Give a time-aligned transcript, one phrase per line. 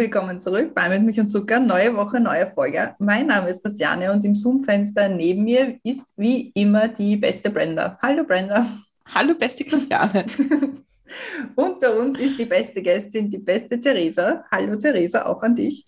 [0.00, 2.96] Willkommen zurück bei Mit Milch und Zucker, neue Woche, neue Folge.
[2.98, 7.98] Mein Name ist Christiane und im Zoom-Fenster neben mir ist wie immer die beste Brenda.
[8.00, 8.64] Hallo Brenda.
[9.04, 10.24] Hallo, beste Christiane.
[11.54, 14.42] Unter uns ist die beste Gästin, die beste Theresa.
[14.50, 15.84] Hallo Theresa, auch an dich.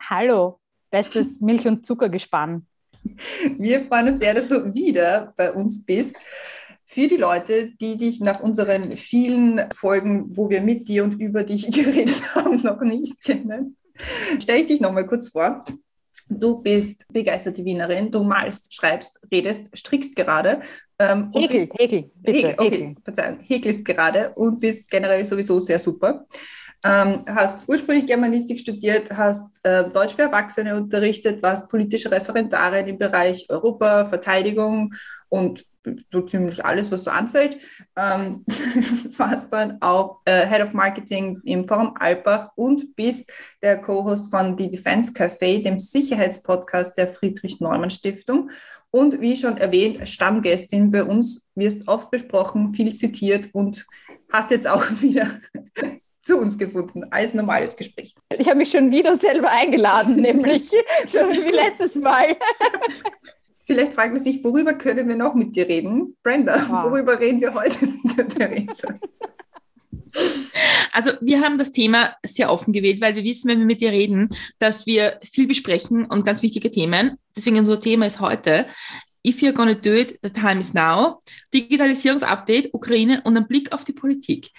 [0.00, 2.64] Hallo, bestes Milch- und Zuckergespann.
[3.58, 6.14] Wir freuen uns sehr, dass du wieder bei uns bist.
[6.92, 11.44] Für die Leute, die dich nach unseren vielen Folgen, wo wir mit dir und über
[11.44, 13.76] dich geredet haben, noch nicht kennen,
[14.40, 15.64] stelle ich dich noch mal kurz vor.
[16.28, 20.62] Du bist begeisterte Wienerin, du malst, schreibst, redest, strickst gerade.
[20.98, 22.94] Ähm, Häkel, bist- Häkel, bitte, Häkel, okay, Häkel.
[23.04, 26.26] Verzeihung, häkelst gerade und bist generell sowieso sehr super.
[26.82, 32.98] Ähm, hast ursprünglich Germanistik studiert, hast äh, Deutsch für Erwachsene unterrichtet, warst politische Referendarin im
[32.98, 34.92] Bereich Europa, Verteidigung
[35.28, 35.64] und
[36.10, 37.58] so ziemlich alles, was so anfällt.
[37.96, 38.44] Ähm,
[39.16, 43.30] warst dann auch äh, Head of Marketing im Forum Alpbach und bist
[43.62, 48.50] der Co-Host von The Defense Café, dem Sicherheitspodcast der Friedrich-Neumann-Stiftung.
[48.90, 53.86] Und wie schon erwähnt, Stammgästin bei uns, wirst oft besprochen, viel zitiert und
[54.32, 55.40] hast jetzt auch wieder
[56.22, 58.14] zu uns gefunden als normales Gespräch.
[58.36, 60.68] Ich habe mich schon wieder selber eingeladen, nämlich
[61.08, 62.36] schon wie letztes Mal.
[63.70, 66.16] Vielleicht fragt man sich, worüber können wir noch mit dir reden?
[66.24, 66.90] Brenda, Wow.
[66.90, 68.98] worüber reden wir heute mit der Theresa?
[70.92, 73.92] Also wir haben das Thema sehr offen gewählt, weil wir wissen, wenn wir mit dir
[73.92, 77.16] reden, dass wir viel besprechen und ganz wichtige Themen.
[77.36, 78.66] Deswegen unser Thema ist heute
[79.24, 81.22] If you're gonna do it, the time is now.
[81.54, 84.50] Digitalisierungsupdate, Ukraine und ein Blick auf die Politik.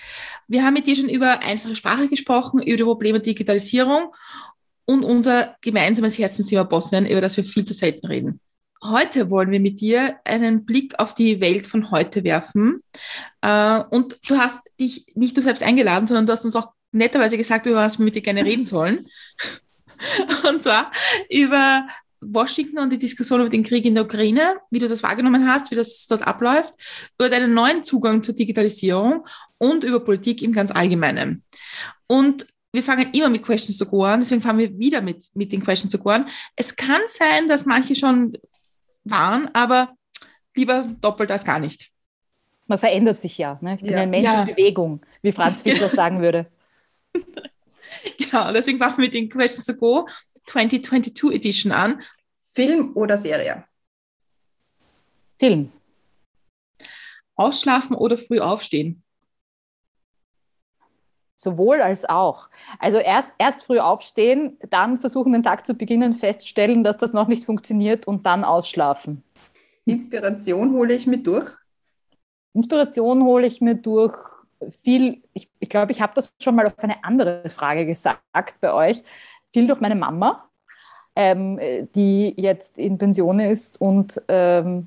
[0.47, 4.15] Wir haben mit dir schon über einfache Sprache gesprochen, über die Probleme der Digitalisierung
[4.85, 8.39] und unser gemeinsames Herzensthema Bosnien, über das wir viel zu selten reden.
[8.83, 12.81] Heute wollen wir mit dir einen Blick auf die Welt von heute werfen.
[13.41, 17.37] Äh, und du hast dich nicht nur selbst eingeladen, sondern du hast uns auch netterweise
[17.37, 19.07] gesagt, über was wir mit dir gerne reden sollen.
[20.49, 20.89] Und zwar
[21.29, 21.87] über
[22.21, 25.71] Washington und die Diskussion über den Krieg in der Ukraine, wie du das wahrgenommen hast,
[25.71, 26.73] wie das dort abläuft,
[27.19, 29.25] über deinen neuen Zugang zur Digitalisierung
[29.57, 31.43] und über Politik im ganz Allgemeinen.
[32.07, 35.51] Und wir fangen immer mit Questions to Go an, deswegen fangen wir wieder mit, mit
[35.51, 36.29] den Questions to Go an.
[36.55, 38.37] Es kann sein, dass manche schon
[39.03, 39.95] waren, aber
[40.55, 41.91] lieber doppelt als gar nicht.
[42.67, 43.57] Man verändert sich ja.
[43.61, 43.75] Ne?
[43.75, 44.01] Ich bin Ja.
[44.01, 44.41] ein Mensch Ja.
[44.43, 46.51] in Bewegung, wie Franz Fischer sagen würde.
[48.17, 50.07] Genau, deswegen fangen wir den Questions to Go
[50.47, 52.01] 2022 Edition an.
[52.41, 53.65] Film oder Serie?
[55.37, 55.71] Film.
[57.35, 59.00] Ausschlafen oder früh aufstehen?
[61.41, 62.49] Sowohl als auch.
[62.77, 67.27] Also erst, erst früh aufstehen, dann versuchen, den Tag zu beginnen, feststellen, dass das noch
[67.27, 69.23] nicht funktioniert und dann ausschlafen.
[69.85, 71.49] Inspiration hole ich mit durch.
[72.53, 74.15] Inspiration hole ich mir durch
[74.83, 78.61] viel, ich glaube, ich, glaub, ich habe das schon mal auf eine andere Frage gesagt
[78.61, 79.03] bei euch,
[79.51, 80.47] viel durch meine Mama,
[81.15, 81.59] ähm,
[81.95, 84.85] die jetzt in Pension ist und ähm,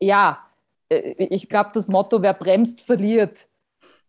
[0.00, 0.44] ja,
[0.88, 3.46] äh, ich glaube, das Motto, wer bremst, verliert,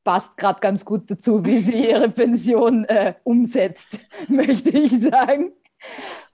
[0.04, 5.54] passt gerade ganz gut dazu, wie sie ihre Pension äh, umsetzt, möchte ich sagen.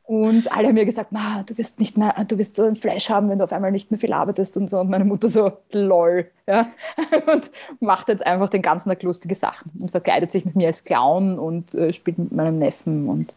[0.10, 3.12] Und alle haben mir gesagt, Ma, du wirst nicht mehr, du wirst so ein Fleisch
[3.12, 4.80] haben, wenn du auf einmal nicht mehr viel arbeitest und so.
[4.80, 6.68] Und meine Mutter so, lol, ja.
[7.32, 10.84] Und macht jetzt einfach den ganzen Tag lustige Sachen und verkleidet sich mit mir als
[10.84, 13.08] Clown und äh, spielt mit meinem Neffen.
[13.08, 13.36] Und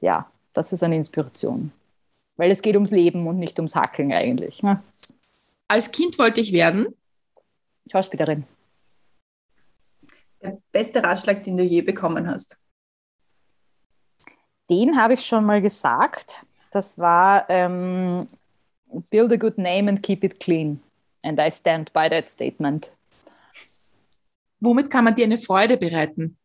[0.00, 1.70] ja, das ist eine Inspiration.
[2.38, 4.62] Weil es geht ums Leben und nicht ums Hackeln eigentlich.
[4.62, 4.82] Ne?
[5.68, 6.94] Als Kind wollte ich werden.
[7.92, 8.44] Schauspielerin.
[10.42, 12.58] Der beste Ratschlag, den du je bekommen hast.
[14.68, 16.44] Den habe ich schon mal gesagt.
[16.70, 18.28] Das war ähm,
[19.10, 20.80] Build a good name and keep it clean.
[21.22, 22.92] And I stand by that statement.
[24.60, 26.38] Womit kann man dir eine Freude bereiten?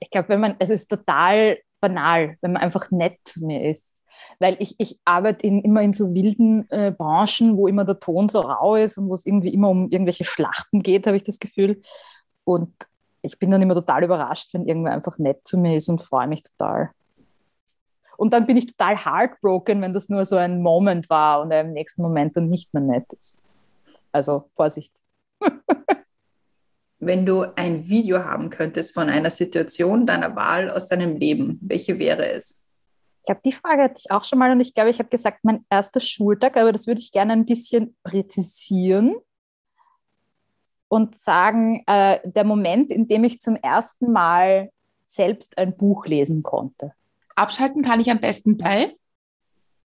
[0.00, 3.96] Ich glaube, wenn man, es ist total banal, wenn man einfach nett zu mir ist.
[4.38, 8.28] Weil ich, ich arbeite in, immer in so wilden äh, Branchen, wo immer der Ton
[8.28, 11.38] so rau ist und wo es irgendwie immer um irgendwelche Schlachten geht, habe ich das
[11.38, 11.82] Gefühl.
[12.44, 12.74] Und
[13.22, 16.28] ich bin dann immer total überrascht, wenn irgendwer einfach nett zu mir ist und freue
[16.28, 16.90] mich total.
[18.16, 21.60] Und dann bin ich total heartbroken, wenn das nur so ein Moment war und er
[21.60, 23.38] im nächsten Moment dann nicht mehr nett ist.
[24.10, 24.92] Also Vorsicht.
[27.00, 32.00] Wenn du ein Video haben könntest von einer Situation deiner Wahl aus deinem Leben, welche
[32.00, 32.60] wäre es?
[33.20, 35.44] Ich glaube, die Frage hatte ich auch schon mal und ich glaube, ich habe gesagt,
[35.44, 39.14] mein erster Schultag, aber das würde ich gerne ein bisschen präzisieren
[40.88, 44.70] und sagen, äh, der Moment, in dem ich zum ersten Mal
[45.06, 46.92] selbst ein Buch lesen konnte.
[47.36, 48.94] Abschalten kann ich am besten bei?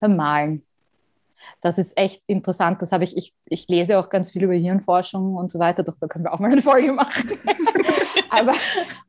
[0.01, 0.65] Beim Malen.
[1.63, 2.83] Das ist echt interessant.
[2.83, 5.83] Das habe ich, ich, ich lese auch ganz viel über Hirnforschung und so weiter.
[5.83, 7.31] Doch, da können wir auch mal eine Folge machen.
[8.31, 8.53] aber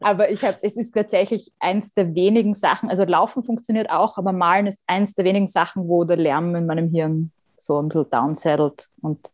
[0.01, 4.33] aber ich habe, es ist tatsächlich eins der wenigen Sachen, also Laufen funktioniert auch, aber
[4.33, 8.09] Malen ist eins der wenigen Sachen, wo der Lärm in meinem Hirn so ein bisschen
[8.09, 9.31] downsettelt und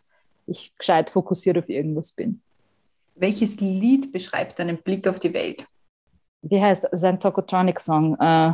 [0.48, 2.42] ich gescheit fokussiert auf irgendwas bin.
[3.16, 5.66] Welches Lied beschreibt deinen Blick auf die Welt?
[6.42, 8.18] Wie heißt sein Tokotronic-Song?
[8.20, 8.54] Äh,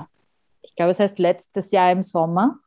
[0.61, 2.59] ich glaube, es heißt letztes Jahr im Sommer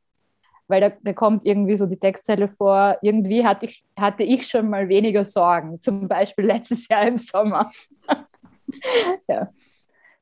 [0.68, 4.68] weil da, da, kommt irgendwie so die Textzeile vor, irgendwie hatte ich, hatte ich schon
[4.68, 7.70] mal weniger Sorgen, zum Beispiel letztes Jahr im Sommer.
[9.28, 9.48] ja.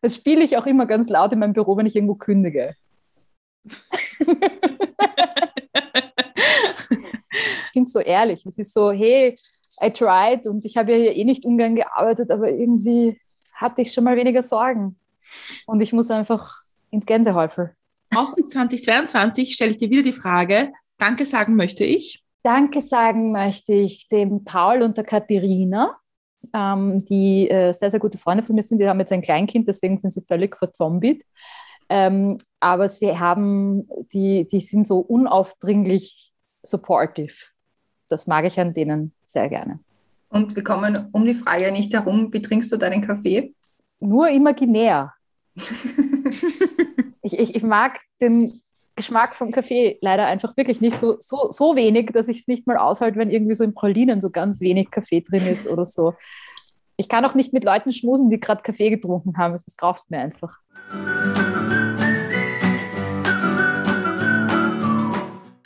[0.01, 2.75] Das spiele ich auch immer ganz laut in meinem Büro, wenn ich irgendwo kündige.
[3.65, 3.75] ich
[7.75, 8.47] finde es so ehrlich.
[8.47, 9.35] Es ist so, hey,
[9.83, 13.21] I tried und ich habe ja hier eh nicht ungern gearbeitet, aber irgendwie
[13.55, 14.97] hatte ich schon mal weniger Sorgen.
[15.67, 17.75] Und ich muss einfach ins Gänsehäufel.
[18.15, 22.25] Auch in 2022 stelle ich dir wieder die Frage, danke sagen möchte ich.
[22.43, 25.97] Danke sagen möchte ich dem Paul und der Katharina,
[26.53, 28.79] ähm, die äh, sehr, sehr gute Freunde von mir sind.
[28.79, 31.25] Die haben jetzt ein Kleinkind, deswegen sind sie völlig verzombiet.
[31.89, 36.33] Ähm, aber sie haben, die, die sind so unaufdringlich
[36.63, 37.35] supportive.
[38.15, 39.81] Das mag ich an denen sehr gerne.
[40.29, 43.53] Und wir kommen um die Frage nicht herum, wie trinkst du deinen Kaffee?
[43.99, 45.13] Nur imaginär.
[47.27, 48.53] Ich, ich, ich mag den
[48.95, 52.67] Geschmack vom Kaffee leider einfach wirklich nicht so, so, so wenig, dass ich es nicht
[52.67, 56.15] mal aushalte, wenn irgendwie so in Pralinen so ganz wenig Kaffee drin ist oder so.
[56.97, 59.55] Ich kann auch nicht mit Leuten schmusen, die gerade Kaffee getrunken haben.
[59.55, 60.61] Es kauft mir einfach.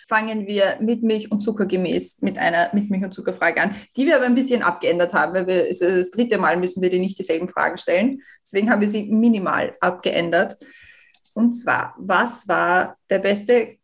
[0.09, 4.07] Fangen wir mit Milch und Zucker gemäß mit einer mit Milch und Zuckerfrage an, die
[4.07, 7.19] wir aber ein bisschen abgeändert haben, weil wir das dritte Mal müssen wir dir nicht
[7.19, 8.23] dieselben Fragen stellen.
[8.43, 10.57] Deswegen haben wir sie minimal abgeändert.
[11.35, 13.77] Und zwar, was war der beste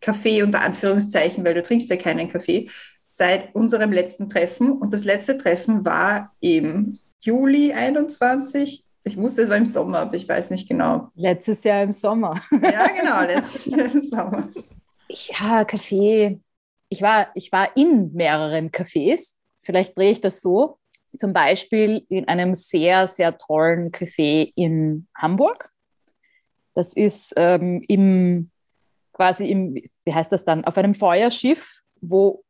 [0.00, 2.70] Kaffee unter Anführungszeichen, weil du trinkst ja keinen Kaffee,
[3.06, 4.72] seit unserem letzten Treffen?
[4.72, 8.84] Und das letzte Treffen war im Juli 21.
[9.04, 11.10] Ich wusste, es war im Sommer, aber ich weiß nicht genau.
[11.14, 12.40] Letztes Jahr im Sommer.
[12.62, 14.48] Ja, genau, letztes Jahr im Sommer.
[15.08, 16.40] Ja, Kaffee.
[16.88, 19.34] Ich war, ich war in mehreren Cafés.
[19.62, 20.78] Vielleicht drehe ich das so.
[21.18, 25.70] Zum Beispiel in einem sehr, sehr tollen Café in Hamburg.
[26.74, 28.50] Das ist ähm, im,
[29.12, 29.74] quasi im,
[30.04, 32.44] wie heißt das dann, auf einem Feuerschiff, wo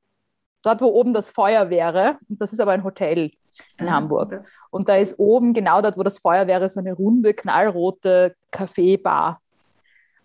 [0.62, 3.30] dort, wo oben das Feuer wäre, das ist aber ein Hotel
[3.78, 4.32] in ah, Hamburg.
[4.32, 4.44] Okay.
[4.70, 9.40] Und da ist oben, genau dort, wo das Feuer wäre, so eine runde, knallrote Kaffeebar.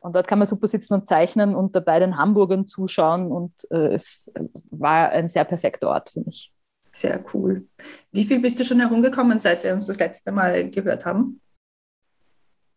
[0.04, 3.32] Und dort kann man super sitzen und zeichnen und dabei den Hamburgern zuschauen.
[3.32, 4.30] Und äh, es
[4.70, 6.52] war ein sehr perfekter Ort für mich.
[6.92, 7.66] Sehr cool.
[8.12, 11.40] Wie viel bist du schon herumgekommen, seit wir uns das letzte Mal gehört haben?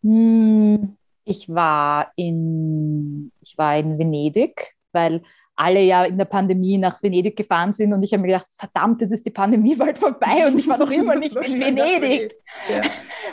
[0.05, 5.21] Hm, ich war in, ich war in Venedig, weil
[5.57, 9.01] alle ja in der Pandemie nach Venedig gefahren sind und ich habe mir gedacht, verdammt,
[9.01, 12.37] jetzt ist die Pandemie bald vorbei und ich war noch immer nicht in Venedig.
[12.71, 12.83] Ja.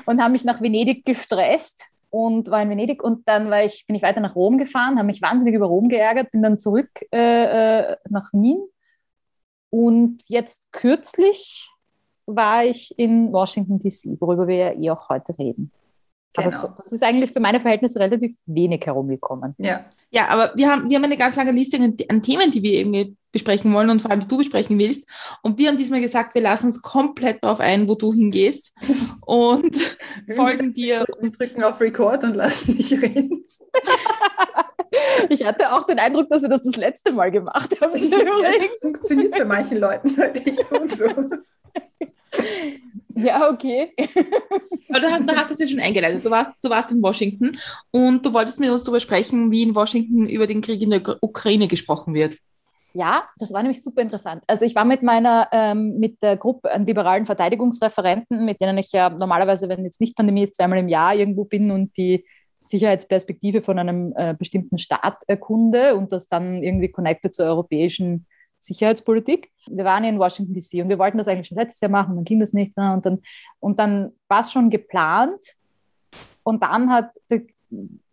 [0.07, 3.95] Und habe mich nach Venedig gestresst und war in Venedig und dann war ich, bin
[3.95, 7.89] ich weiter nach Rom gefahren, habe mich wahnsinnig über Rom geärgert, bin dann zurück äh,
[7.89, 8.61] äh nach Wien
[9.71, 11.71] und jetzt kürzlich
[12.27, 15.71] war ich in Washington DC, worüber wir ja eh auch heute reden.
[16.33, 16.47] Genau.
[16.47, 19.55] Aber so, das ist eigentlich für meine Verhältnisse relativ wenig herumgekommen.
[19.57, 22.73] Ja, ja aber wir haben, wir haben eine ganz lange Liste an, Themen, die wir
[22.73, 25.07] irgendwie besprechen wollen und vor allem, die du besprechen willst.
[25.41, 28.73] Und wir haben diesmal gesagt, wir lassen uns komplett darauf ein, wo du hingehst
[29.25, 29.97] und
[30.35, 31.05] folgen dir.
[31.19, 33.45] Und drücken auf Record und lassen dich reden.
[35.29, 37.95] ich hatte auch den Eindruck, dass wir das das letzte Mal gemacht haben.
[37.95, 41.05] Ja, das funktioniert bei manchen Leuten halt echt gut so.
[43.15, 43.91] Ja, okay.
[44.89, 46.25] Aber du hast, du hast es ja schon eingeleitet.
[46.25, 47.57] Du warst, du warst in Washington
[47.91, 51.01] und du wolltest mit uns darüber sprechen, wie in Washington über den Krieg in der
[51.21, 52.37] Ukraine gesprochen wird.
[52.93, 54.43] Ja, das war nämlich super interessant.
[54.47, 58.91] Also ich war mit meiner, ähm, mit der Gruppe an liberalen Verteidigungsreferenten, mit denen ich
[58.91, 62.23] ja normalerweise, wenn jetzt nicht Pandemie ist, zweimal im Jahr irgendwo bin und die
[62.65, 68.27] Sicherheitsperspektive von einem äh, bestimmten Staat erkunde und das dann irgendwie connected zur europäischen
[68.63, 69.51] Sicherheitspolitik.
[69.67, 72.23] Wir waren in Washington DC und wir wollten das eigentlich schon letztes Jahr machen, dann
[72.23, 72.75] ging das nicht.
[72.77, 72.93] Ne?
[72.93, 73.21] Und dann,
[73.59, 75.55] und dann war es schon geplant
[76.43, 77.11] und dann hat,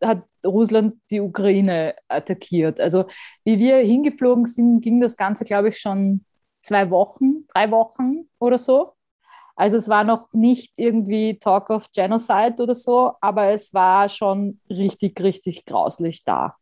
[0.03, 2.81] hat Russland die Ukraine attackiert.
[2.81, 3.05] Also
[3.45, 6.25] wie wir hingeflogen sind, ging das Ganze, glaube ich, schon
[6.63, 8.93] zwei Wochen, drei Wochen oder so.
[9.57, 14.59] Also es war noch nicht irgendwie Talk of Genocide oder so, aber es war schon
[14.71, 16.57] richtig, richtig grauslich da.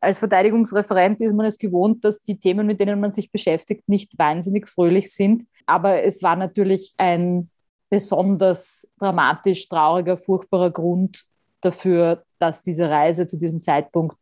[0.00, 4.18] Als Verteidigungsreferent ist man es gewohnt, dass die Themen, mit denen man sich beschäftigt, nicht
[4.18, 5.44] wahnsinnig fröhlich sind.
[5.66, 7.50] Aber es war natürlich ein
[7.90, 11.24] besonders dramatisch, trauriger, furchtbarer Grund
[11.60, 14.16] dafür, dass diese Reise zu diesem Zeitpunkt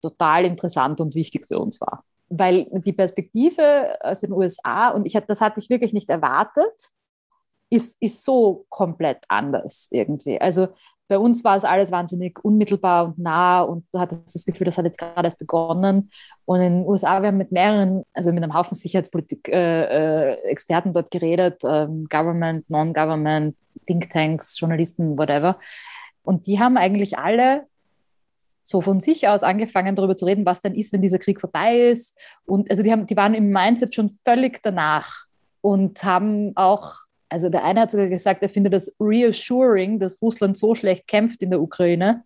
[0.00, 2.04] total interessant und wichtig für uns war.
[2.28, 6.90] Weil die Perspektive aus den USA, und ich, das hatte ich wirklich nicht erwartet,
[7.70, 10.40] ist, ist so komplett anders irgendwie.
[10.40, 10.68] Also
[11.08, 14.78] bei uns war es alles wahnsinnig unmittelbar und nah und du hattest das Gefühl, das
[14.78, 16.10] hat jetzt gerade erst begonnen.
[16.44, 20.94] Und in den USA, wir haben mit mehreren, also mit einem Haufen Sicherheitspolitik-Experten äh, äh,
[20.94, 23.56] dort geredet, ähm, Government, Non-Government,
[23.86, 25.58] Thinktanks, Journalisten, whatever.
[26.22, 27.66] Und die haben eigentlich alle
[28.64, 31.78] so von sich aus angefangen, darüber zu reden, was denn ist, wenn dieser Krieg vorbei
[31.78, 32.16] ist.
[32.44, 35.24] Und also die, haben, die waren im Mindset schon völlig danach
[35.60, 36.94] und haben auch,
[37.32, 41.42] also der eine hat sogar gesagt, er findet das reassuring, dass Russland so schlecht kämpft
[41.42, 42.24] in der Ukraine,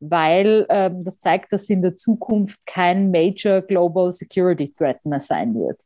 [0.00, 5.20] weil ähm, das zeigt, dass sie in der Zukunft kein Major Global Security Threat mehr
[5.20, 5.82] sein wird.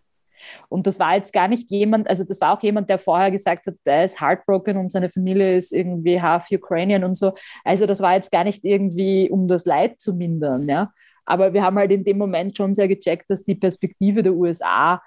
[0.68, 3.66] Und das war jetzt gar nicht jemand, also das war auch jemand, der vorher gesagt
[3.66, 7.34] hat, der ist heartbroken und seine Familie ist irgendwie half Ukrainian und so.
[7.64, 10.92] Also das war jetzt gar nicht irgendwie, um das Leid zu mindern, ja.
[11.26, 15.02] Aber wir haben halt in dem Moment schon sehr gecheckt, dass die Perspektive der USA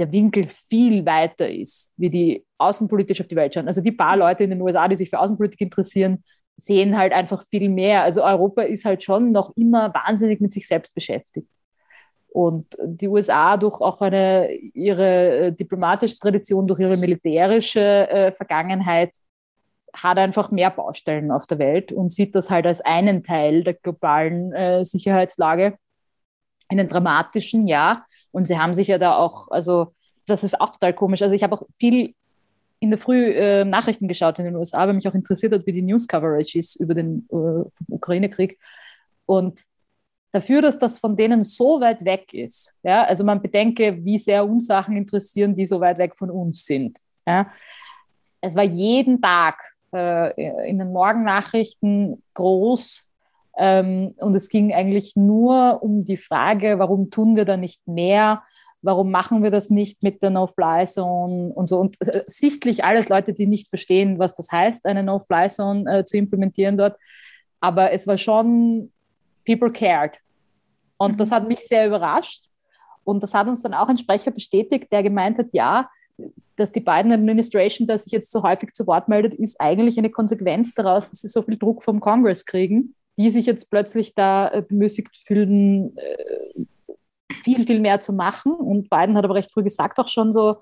[0.00, 3.68] der Winkel viel weiter ist, wie die außenpolitisch auf die Welt schauen.
[3.68, 6.24] Also die paar Leute in den USA, die sich für Außenpolitik interessieren,
[6.56, 8.02] sehen halt einfach viel mehr.
[8.02, 11.48] Also Europa ist halt schon noch immer wahnsinnig mit sich selbst beschäftigt.
[12.28, 19.10] Und die USA durch auch eine, ihre äh, diplomatische Tradition, durch ihre militärische äh, Vergangenheit,
[19.92, 23.74] hat einfach mehr Baustellen auf der Welt und sieht das halt als einen Teil der
[23.74, 25.76] globalen äh, Sicherheitslage.
[26.68, 28.04] Einen dramatischen, ja.
[28.32, 29.94] Und sie haben sich ja da auch, also
[30.26, 31.22] das ist auch total komisch.
[31.22, 32.14] Also ich habe auch viel
[32.78, 35.72] in der Früh äh, Nachrichten geschaut in den USA, weil mich auch interessiert hat, wie
[35.72, 38.58] die News Coverage ist über den äh, Ukraine-Krieg.
[39.26, 39.60] Und
[40.32, 42.74] dafür, dass das von denen so weit weg ist.
[42.82, 43.04] Ja?
[43.04, 46.98] Also man bedenke, wie sehr uns Sachen interessieren, die so weit weg von uns sind.
[47.26, 47.50] Ja?
[48.40, 53.06] Es war jeden Tag äh, in den Morgennachrichten groß
[53.60, 58.42] und es ging eigentlich nur um die Frage, warum tun wir da nicht mehr?
[58.80, 61.78] Warum machen wir das nicht mit der No-Fly-Zone und so?
[61.78, 66.16] Und äh, sichtlich alles Leute, die nicht verstehen, was das heißt, eine No-Fly-Zone äh, zu
[66.16, 66.96] implementieren dort.
[67.60, 68.90] Aber es war schon
[69.44, 70.16] people cared.
[70.96, 71.16] Und mhm.
[71.18, 72.46] das hat mich sehr überrascht.
[73.04, 75.90] Und das hat uns dann auch ein Sprecher bestätigt, der gemeint hat, ja,
[76.56, 80.10] dass die Biden Administration, der sich jetzt so häufig zu Wort meldet, ist eigentlich eine
[80.10, 84.48] Konsequenz daraus, dass sie so viel Druck vom Kongress kriegen, die sich jetzt plötzlich da
[84.48, 86.64] äh, bemüßigt fühlen, äh,
[87.34, 88.52] viel, viel mehr zu machen.
[88.52, 90.56] Und Biden hat aber recht früh gesagt auch schon so,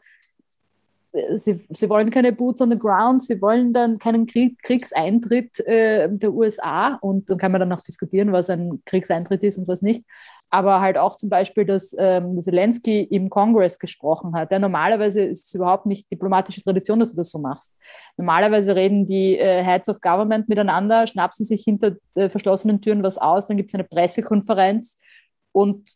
[1.34, 6.08] sie, sie wollen keine Boots on the ground, sie wollen dann keinen Krieg, Kriegseintritt äh,
[6.10, 9.80] der USA und dann kann man dann auch diskutieren, was ein Kriegseintritt ist und was
[9.80, 10.04] nicht.
[10.50, 14.50] Aber halt auch zum Beispiel, dass ähm, Zelensky im Kongress gesprochen hat.
[14.50, 17.76] Ja, normalerweise ist es überhaupt nicht diplomatische Tradition, dass du das so machst.
[18.16, 23.18] Normalerweise reden die äh, Heads of Government miteinander, schnapsen sich hinter äh, verschlossenen Türen was
[23.18, 24.98] aus, dann gibt es eine Pressekonferenz
[25.52, 25.86] und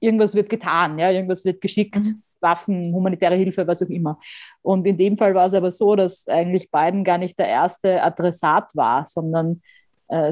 [0.00, 1.96] irgendwas wird getan, ja, irgendwas wird geschickt.
[1.96, 2.22] Mhm.
[2.40, 4.16] Waffen, humanitäre Hilfe, was auch immer.
[4.62, 8.00] Und in dem Fall war es aber so, dass eigentlich Biden gar nicht der erste
[8.00, 9.60] Adressat war, sondern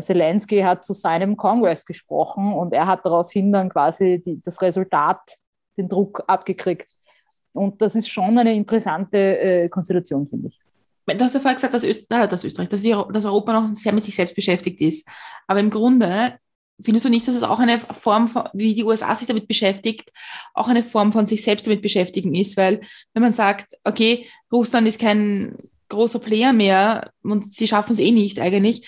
[0.01, 5.21] Zelensky hat zu seinem Kongress gesprochen und er hat daraufhin dann quasi die, das Resultat,
[5.77, 6.89] den Druck abgekriegt.
[7.53, 10.61] Und das ist schon eine interessante äh, Konstellation, finde ich.
[11.07, 13.93] Du hast ja vorher gesagt, dass, Öst äh, dass Österreich, dass, dass Europa noch sehr
[13.93, 15.09] mit sich selbst beschäftigt ist.
[15.47, 16.39] Aber im Grunde
[16.83, 20.13] Findest du nicht, dass es auch eine Form, von, wie die USA sich damit beschäftigt,
[20.53, 22.57] auch eine Form von sich selbst damit beschäftigen ist?
[22.59, 22.83] Weil
[23.15, 25.57] wenn man sagt, okay, Russland ist kein
[25.89, 28.87] großer Player mehr und sie schaffen es eh nicht eigentlich,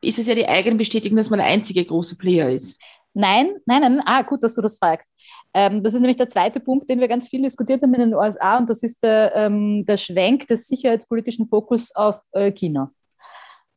[0.00, 2.80] ist es ja die eigene Bestätigung, dass man der einzige große Player ist.
[3.14, 4.02] Nein, nein, nein.
[4.04, 5.10] Ah, gut, dass du das fragst.
[5.54, 8.14] Ähm, das ist nämlich der zweite Punkt, den wir ganz viel diskutiert haben in den
[8.14, 12.92] USA, und das ist der, ähm, der Schwenk des sicherheitspolitischen Fokus auf äh, China.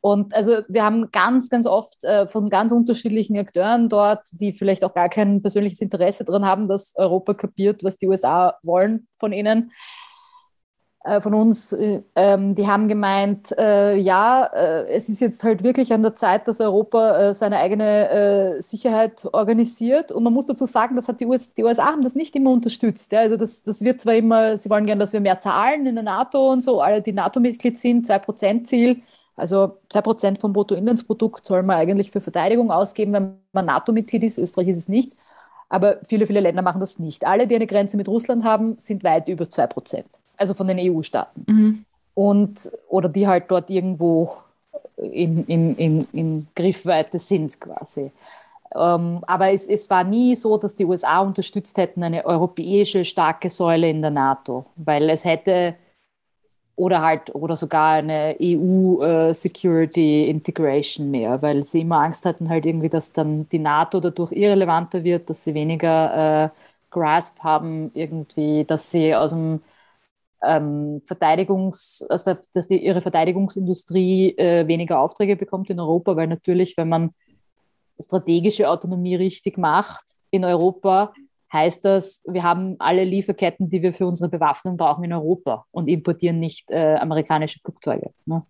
[0.01, 4.83] Und also wir haben ganz, ganz oft äh, von ganz unterschiedlichen Akteuren dort, die vielleicht
[4.83, 9.31] auch gar kein persönliches Interesse daran haben, dass Europa kapiert, was die USA wollen von
[9.31, 9.71] ihnen,
[11.22, 11.74] von uns.
[11.74, 16.15] Äh, ähm, die haben gemeint, äh, ja, äh, es ist jetzt halt wirklich an der
[16.15, 20.12] Zeit, dass Europa äh, seine eigene Sicherheit organisiert.
[20.12, 22.51] Und man muss dazu sagen, das hat die, US die USA haben das nicht immer
[22.51, 23.13] unterstützt.
[23.13, 26.03] Also das, das wird zwar immer, sie wollen gerne, dass wir mehr zahlen in der
[26.03, 29.01] NATO und so, alle, die NATO-Mitglied sind, 2%-Ziel
[29.36, 34.38] also 2% vom Bruttoinlandsprodukt soll man eigentlich für Verteidigung ausgeben, wenn man NATO-Mitglied ist.
[34.38, 35.17] Österreich ist es nicht.
[35.70, 37.25] Aber viele, viele Länder machen das nicht.
[37.25, 40.20] Alle, die eine Grenze mit Russland haben, sind weit über 2%.
[40.41, 41.45] Also von den EU-Staaten.
[41.48, 41.86] Mhm.
[42.13, 44.33] Und, oder die halt dort irgendwo
[44.98, 48.12] in, in, in, in Griffweite sind quasi.
[48.75, 53.50] Ähm, aber es, es war nie so, dass die USA unterstützt hätten eine europäische starke
[53.50, 55.75] Säule in der NATO, weil es hätte
[56.77, 62.50] oder halt oder sogar eine EU äh, Security Integration mehr, weil sie immer Angst hatten
[62.50, 66.50] halt irgendwie, dass dann die NATO dadurch irrelevanter wird, dass sie weniger äh,
[66.89, 69.62] Grasp haben irgendwie, dass sie aus dem
[70.43, 76.77] ähm, Verteidigungs, also dass die, ihre Verteidigungsindustrie äh, weniger Aufträge bekommt in Europa, weil natürlich,
[76.77, 77.13] wenn man
[78.00, 81.13] strategische Autonomie richtig macht in Europa,
[81.53, 85.88] heißt das, wir haben alle Lieferketten, die wir für unsere Bewaffnung brauchen in Europa und
[85.88, 88.12] importieren nicht äh, amerikanische Flugzeuge.
[88.25, 88.45] Ne?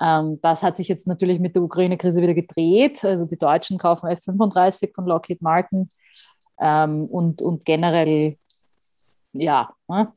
[0.00, 3.04] Ähm, das hat sich jetzt natürlich mit der Ukraine-Krise wieder gedreht.
[3.04, 5.88] Also die Deutschen kaufen F-35 von Lockheed Martin
[6.60, 8.36] ähm, und, und generell,
[9.32, 9.72] ja.
[9.88, 10.12] Ne?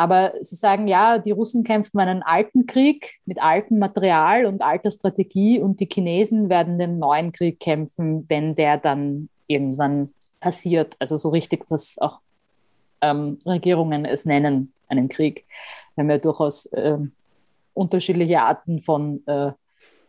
[0.00, 4.90] Aber sie sagen, ja, die Russen kämpfen einen alten Krieg mit altem Material und alter
[4.90, 10.08] Strategie und die Chinesen werden den neuen Krieg kämpfen, wenn der dann irgendwann
[10.40, 10.96] passiert.
[11.00, 12.20] Also so richtig, dass auch
[13.02, 15.44] ähm, Regierungen es nennen, einen Krieg.
[15.94, 16.96] Wir haben ja durchaus äh,
[17.74, 19.52] unterschiedliche Arten von äh,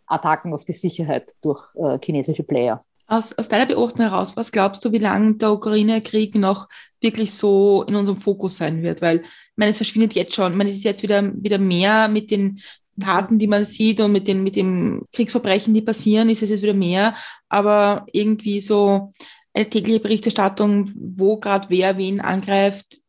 [0.05, 2.81] Attacken auf die Sicherheit durch äh, chinesische Player.
[3.07, 6.69] Aus, aus deiner Beobachtung heraus, was glaubst du, wie lange der Ukraine-Krieg noch
[7.01, 9.01] wirklich so in unserem Fokus sein wird?
[9.01, 10.51] Weil, ich meine, es verschwindet jetzt schon.
[10.51, 12.61] Ich meine, es ist jetzt wieder, wieder mehr mit den
[12.99, 16.61] Taten, die man sieht und mit den, mit den Kriegsverbrechen, die passieren, ist es jetzt
[16.61, 17.15] wieder mehr.
[17.49, 19.11] Aber irgendwie so
[19.53, 22.99] eine tägliche Berichterstattung, wo gerade wer wen angreift,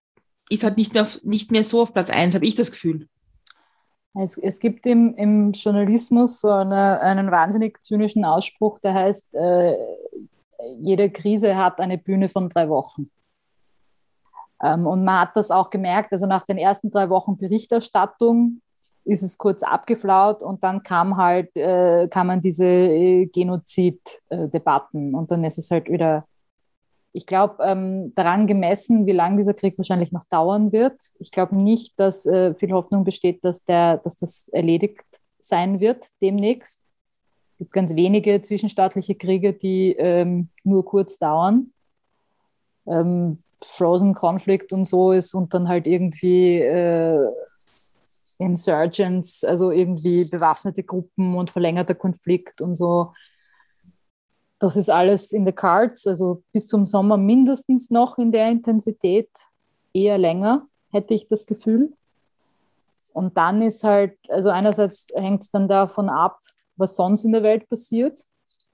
[0.49, 3.09] ist halt nicht mehr, nicht mehr so auf Platz eins, habe ich das Gefühl.
[4.15, 9.77] Es, es gibt im, im, Journalismus so eine, einen wahnsinnig zynischen Ausspruch, der heißt, äh,
[10.81, 13.11] jede Krise hat eine Bühne von drei Wochen.
[14.63, 18.61] Ähm, und man hat das auch gemerkt, also nach den ersten drei Wochen Berichterstattung
[19.05, 25.43] ist es kurz abgeflaut und dann kam halt, äh, kamen diese äh, Genozid-Debatten und dann
[25.45, 26.27] ist es halt wieder
[27.13, 30.99] ich glaube, ähm, daran gemessen, wie lange dieser Krieg wahrscheinlich noch dauern wird.
[31.19, 35.05] Ich glaube nicht, dass äh, viel Hoffnung besteht, dass, der, dass das erledigt
[35.39, 36.81] sein wird demnächst.
[37.53, 41.73] Es gibt ganz wenige zwischenstaatliche Kriege, die ähm, nur kurz dauern.
[42.87, 47.29] Ähm, Frozen Conflict und so ist und dann halt irgendwie äh,
[48.39, 53.13] Insurgents, also irgendwie bewaffnete Gruppen und verlängerter Konflikt und so
[54.63, 59.29] das ist alles in the cards, also bis zum Sommer mindestens noch in der Intensität,
[59.93, 61.93] eher länger, hätte ich das Gefühl.
[63.13, 66.39] Und dann ist halt, also einerseits hängt es dann davon ab,
[66.77, 68.25] was sonst in der Welt passiert,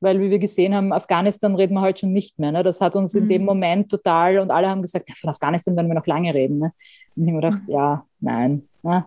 [0.01, 2.53] weil wie wir gesehen haben, Afghanistan reden wir heute schon nicht mehr.
[2.53, 2.63] Ne?
[2.63, 3.23] Das hat uns mhm.
[3.23, 3.47] in dem mhm.
[3.47, 6.59] Moment total, und alle haben gesagt, ja, von Afghanistan werden wir noch lange reden.
[6.59, 6.73] Ne?
[7.17, 7.73] Und ich habe mir gedacht, mhm.
[7.75, 8.69] ja, nein.
[8.83, 9.07] Ne?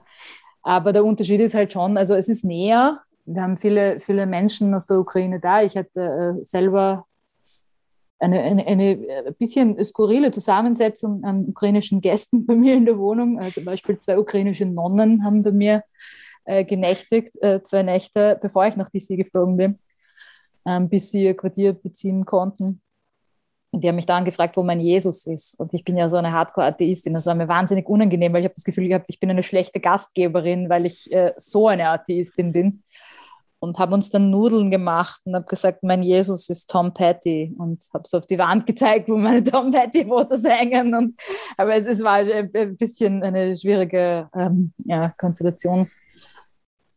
[0.63, 4.73] Aber der Unterschied ist halt schon, also es ist näher, wir haben viele, viele Menschen
[4.73, 5.62] aus der Ukraine da.
[5.62, 7.05] Ich hatte äh, selber
[8.19, 13.39] eine, eine, eine äh, bisschen skurrile Zusammensetzung an ukrainischen Gästen bei mir in der Wohnung.
[13.39, 15.84] Also zum Beispiel zwei ukrainische Nonnen haben bei mir
[16.43, 19.79] genächtigt, zwei Nächte, bevor ich nach DC geflogen bin,
[20.65, 22.81] ähm, bis sie ihr Quartier beziehen konnten.
[23.71, 25.57] Und die haben mich dann gefragt, wo mein Jesus ist.
[25.57, 27.13] Und ich bin ja so eine Hardcore-Atheistin.
[27.13, 29.79] Das war mir wahnsinnig unangenehm, weil ich habe das Gefühl gehabt, ich bin eine schlechte
[29.79, 32.84] Gastgeberin, weil ich äh, so eine Atheistin bin
[33.62, 37.84] und habe uns dann Nudeln gemacht und habe gesagt, mein Jesus ist Tom Petty und
[37.93, 40.95] habe so auf die Wand gezeigt, wo meine Tom Petty Fotos hängen.
[40.95, 41.21] Und,
[41.58, 45.91] aber es, es war ein bisschen eine schwierige ähm, ja, Konstellation.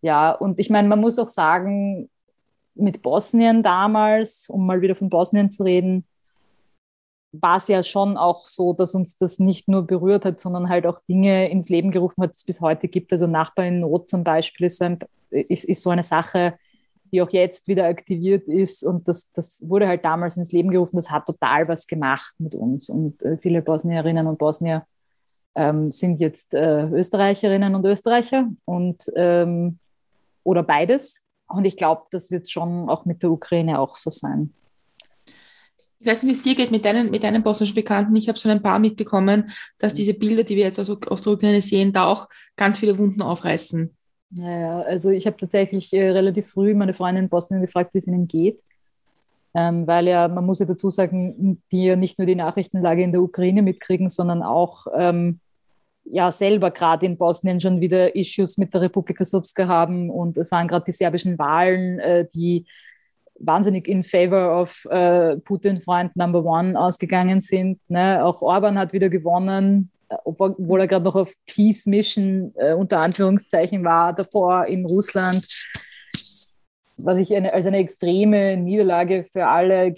[0.01, 2.09] Ja, und ich meine, man muss auch sagen,
[2.75, 6.07] mit Bosnien damals, um mal wieder von Bosnien zu reden,
[7.41, 10.87] war es ja schon auch so, dass uns das nicht nur berührt hat, sondern halt
[10.87, 13.13] auch Dinge ins Leben gerufen hat, die es bis heute gibt.
[13.13, 14.99] Also Nachbar in Not zum Beispiel ist, ein,
[15.31, 16.55] ist, ist so eine Sache,
[17.13, 18.83] die auch jetzt wieder aktiviert ist.
[18.83, 20.97] Und das, das wurde halt damals ins Leben gerufen.
[20.97, 22.89] Das hat total was gemacht mit uns.
[22.89, 24.85] Und äh, viele Bosnierinnen und Bosnier
[25.55, 29.79] ähm, sind jetzt äh, Österreicherinnen und Österreicher und ähm,
[30.43, 31.21] oder beides.
[31.47, 34.53] Und ich glaube, das wird schon auch mit der Ukraine auch so sein.
[36.01, 38.15] Ich weiß nicht, wie es dir geht mit deinen, mit deinen bosnischen Bekannten.
[38.17, 41.63] Ich habe schon ein paar mitbekommen, dass diese Bilder, die wir jetzt aus, der Ukraine
[41.63, 43.95] sehen, da auch ganz viele Wunden aufreißen.
[44.31, 48.07] Ja, also ich habe tatsächlich äh, relativ früh meine Freundin in Bosnien gefragt, wie es
[48.07, 48.63] ihnen geht.
[49.55, 53.13] Ähm, weil ja, man muss ja dazu sagen, die ja nicht nur die Nachrichtenlage in
[53.13, 55.39] der Ukraine mitkriegen, sondern auch ähm,
[56.05, 60.51] ja selber gerade in Bosnien schon wieder Issues mit der Republika Srpska haben und es
[60.51, 62.67] waren gerade die serbischen Wahlen, äh, die
[63.41, 67.79] wahnsinnig in favor of äh, Putin-Freund Number One ausgegangen sind.
[67.89, 68.25] Ne?
[68.25, 69.91] Auch Orban hat wieder gewonnen.
[70.25, 75.45] obwohl er gerade noch auf Peace Mission äh, unter Anführungszeichen war, davor in Russland,
[76.99, 79.95] was ich eine, als eine extreme Niederlage für alle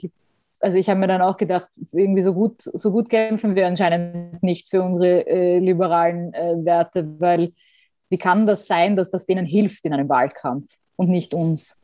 [0.61, 4.43] also ich habe mir dann auch gedacht, irgendwie so gut, so gut kämpfen wir anscheinend
[4.43, 7.53] nicht für unsere äh, liberalen äh, Werte, weil
[8.09, 11.77] wie kann das sein, dass das denen hilft in einem Wahlkampf und nicht uns?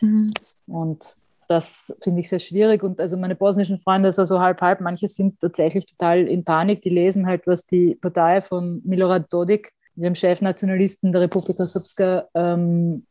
[0.00, 0.30] Mhm.
[0.66, 1.04] Und
[1.48, 2.82] das finde ich sehr schwierig.
[2.82, 6.82] Und also meine bosnischen Freunde, das war halb halb, manche sind tatsächlich total in Panik,
[6.82, 13.06] die lesen halt, was die Partei von Milorad Dodik, dem Chefnationalisten der Republika Srpska, ähm,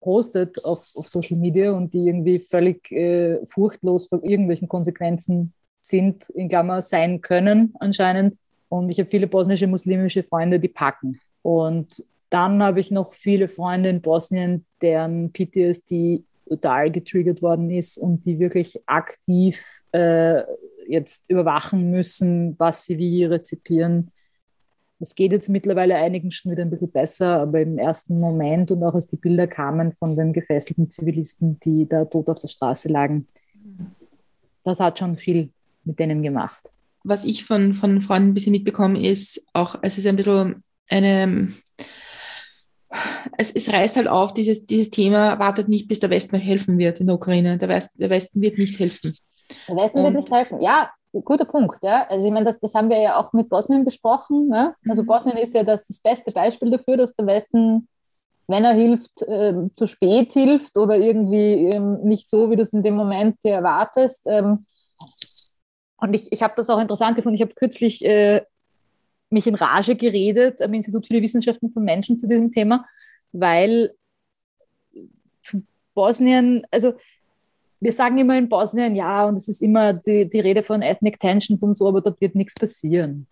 [0.00, 6.28] postet auf, auf Social Media und die irgendwie völlig äh, furchtlos vor irgendwelchen Konsequenzen sind,
[6.30, 8.36] in Klammer sein können anscheinend.
[8.68, 11.20] Und ich habe viele bosnische muslimische Freunde, die packen.
[11.42, 17.98] Und dann habe ich noch viele Freunde in Bosnien, deren PTSD total getriggert worden ist
[17.98, 20.42] und die wirklich aktiv äh,
[20.88, 24.10] jetzt überwachen müssen, was sie wie rezipieren
[25.02, 28.84] es geht jetzt mittlerweile einigen schon wieder ein bisschen besser, aber im ersten Moment und
[28.84, 32.88] auch als die Bilder kamen von den gefesselten Zivilisten, die da tot auf der Straße
[32.88, 33.26] lagen,
[34.62, 35.50] das hat schon viel
[35.84, 36.62] mit denen gemacht.
[37.02, 41.48] Was ich von, von Freunden ein bisschen mitbekomme, ist auch, es ist ein bisschen eine,
[43.38, 46.78] es, es reißt halt auf, dieses, dieses Thema wartet nicht, bis der Westen euch helfen
[46.78, 47.58] wird in der Ukraine.
[47.58, 49.14] Der, West, der Westen wird nicht helfen.
[49.68, 52.06] Der Westen und, wird nicht helfen, ja, guter Punkt, ja.
[52.08, 54.48] Also ich meine, das, das haben wir ja auch mit Bosnien besprochen.
[54.48, 54.74] Ne?
[54.88, 55.06] Also mhm.
[55.06, 57.88] Bosnien ist ja das, das beste Beispiel dafür, dass der Westen,
[58.46, 62.72] wenn er hilft, äh, zu spät hilft oder irgendwie ähm, nicht so, wie du es
[62.72, 64.26] in dem Moment erwartest.
[64.26, 64.64] Ähm,
[65.98, 67.36] und ich, ich habe das auch interessant gefunden.
[67.36, 68.42] Ich habe kürzlich äh,
[69.32, 72.86] mich in Rage geredet am Institut für die Wissenschaften von Menschen zu diesem Thema,
[73.32, 73.92] weil
[75.40, 75.62] zu
[75.94, 76.94] Bosnien, also
[77.80, 81.18] wir sagen immer in Bosnien, ja, und es ist immer die, die Rede von Ethnic
[81.18, 83.26] Tensions und so, aber dort wird nichts passieren.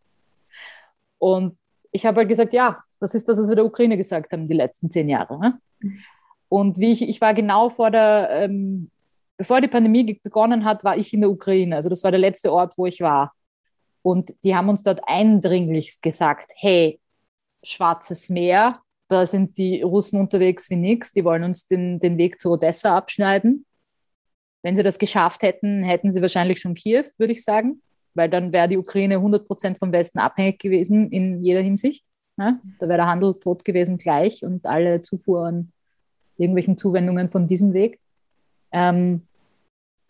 [1.19, 1.57] Und
[1.93, 4.55] ich habe halt gesagt, ja, das ist das, was wir der Ukraine gesagt haben die
[4.55, 5.39] letzten zehn Jahre.
[5.39, 5.61] Ne?
[6.49, 8.91] Und wie ich, ich war genau vor der, ähm,
[9.37, 11.77] bevor die Pandemie begonnen hat, war ich in der Ukraine.
[11.77, 13.33] Also das war der letzte Ort, wo ich war.
[14.03, 17.01] Und die haben uns dort eindringlichst gesagt, hey,
[17.63, 22.41] Schwarzes Meer, da sind die Russen unterwegs wie nichts, die wollen uns den, den Weg
[22.41, 23.67] zu Odessa abschneiden.
[24.63, 27.83] Wenn sie das geschafft hätten, hätten sie wahrscheinlich schon Kiew, würde ich sagen,
[28.15, 32.05] weil dann wäre die Ukraine 100 Prozent vom Westen abhängig gewesen in jeder Hinsicht.
[32.39, 32.61] Ja?
[32.79, 35.73] Da wäre der Handel tot gewesen gleich und alle Zufuhr an
[36.37, 37.99] irgendwelchen Zuwendungen von diesem Weg.
[38.73, 39.27] Ähm,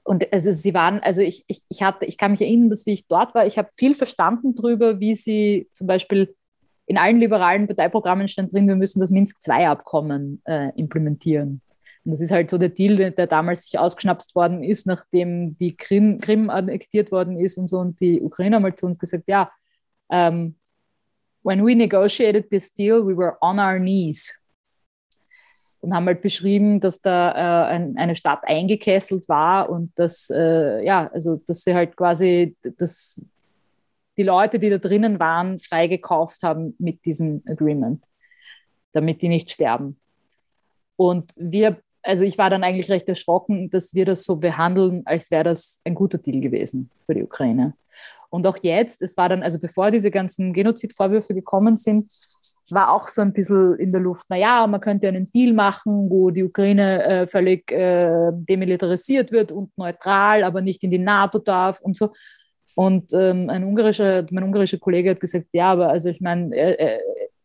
[0.05, 2.93] und also sie waren, also ich, ich, ich hatte, ich kann mich erinnern, dass wie
[2.93, 6.35] ich dort war, ich habe viel verstanden darüber, wie sie zum Beispiel
[6.87, 11.61] in allen liberalen Parteiprogrammen stand drin, wir müssen das Minsk-II-Abkommen äh, implementieren.
[12.05, 15.77] Und das ist halt so der Deal, der damals sich ausgeschnapst worden ist, nachdem die
[15.77, 17.79] Krim, Krim annektiert worden ist und so.
[17.79, 19.53] Und die Ukrainer halt zu uns gesagt, ja,
[20.09, 20.55] um, ähm,
[21.43, 24.40] when we negotiated this deal, we were on our knees.
[25.81, 30.85] Und haben halt beschrieben, dass da äh, ein, eine Stadt eingekesselt war und dass, äh,
[30.85, 33.25] ja, also, dass sie halt quasi, dass
[34.19, 38.05] die Leute, die da drinnen waren, freigekauft haben mit diesem Agreement,
[38.93, 39.99] damit die nicht sterben.
[40.97, 45.31] Und wir also ich war dann eigentlich recht erschrocken, dass wir das so behandeln, als
[45.31, 47.75] wäre das ein guter Deal gewesen für die Ukraine.
[48.31, 52.07] Und auch jetzt, es war dann, also bevor diese ganzen Genozidvorwürfe gekommen sind,
[52.73, 56.31] war auch so ein bisschen in der Luft, naja, man könnte einen Deal machen, wo
[56.31, 61.81] die Ukraine äh, völlig äh, demilitarisiert wird und neutral, aber nicht in die NATO darf
[61.81, 62.13] und so.
[62.75, 66.97] Und ähm, ein ungarischer, mein ungarischer Kollege hat gesagt, ja, aber also ich meine, äh,
[66.97, 66.99] äh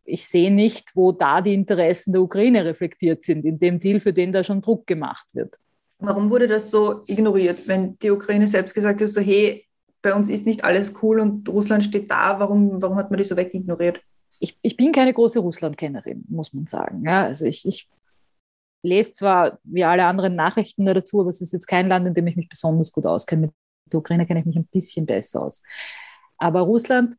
[0.08, 4.14] ich sehe nicht, wo da die Interessen der Ukraine reflektiert sind, in dem Deal, für
[4.14, 5.56] den da schon Druck gemacht wird.
[5.98, 9.66] Warum wurde das so ignoriert, wenn die Ukraine selbst gesagt hat, so hey,
[10.02, 13.24] bei uns ist nicht alles cool und Russland steht da, warum, warum hat man die
[13.24, 14.00] so wegignoriert?
[14.40, 17.04] Ich, ich bin keine große Russland-Kennerin, muss man sagen.
[17.06, 17.90] Ja, also ich, ich
[18.84, 22.28] lese zwar wie alle anderen Nachrichten dazu, aber es ist jetzt kein Land, in dem
[22.28, 23.48] ich mich besonders gut auskenne.
[23.48, 23.54] Mit
[23.92, 25.64] der Ukraine kenne ich mich ein bisschen besser aus.
[26.38, 27.16] Aber Russland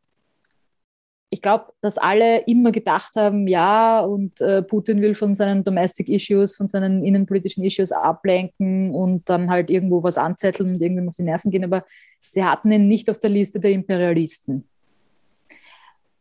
[1.31, 6.09] ich glaube, dass alle immer gedacht haben, ja, und äh, Putin will von seinen Domestic
[6.09, 11.17] Issues, von seinen innenpolitischen Issues ablenken und dann halt irgendwo was anzetteln und irgendwie auf
[11.17, 11.85] die Nerven gehen, aber
[12.29, 14.69] sie hatten ihn nicht auf der Liste der Imperialisten.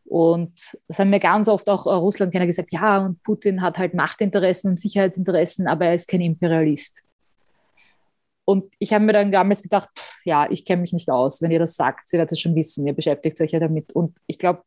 [0.06, 3.94] Und das haben mir ganz oft auch äh, Russland-Kenner gesagt, ja, und Putin hat halt
[3.94, 7.02] Machtinteressen und Sicherheitsinteressen, aber er ist kein Imperialist.
[8.46, 11.42] Und ich habe mir dann damals gedacht, pff, ja, ich kenne mich nicht aus.
[11.42, 13.92] Wenn ihr das sagt, ihr werdet es schon wissen, ihr beschäftigt euch ja damit.
[13.94, 14.62] Und ich glaube,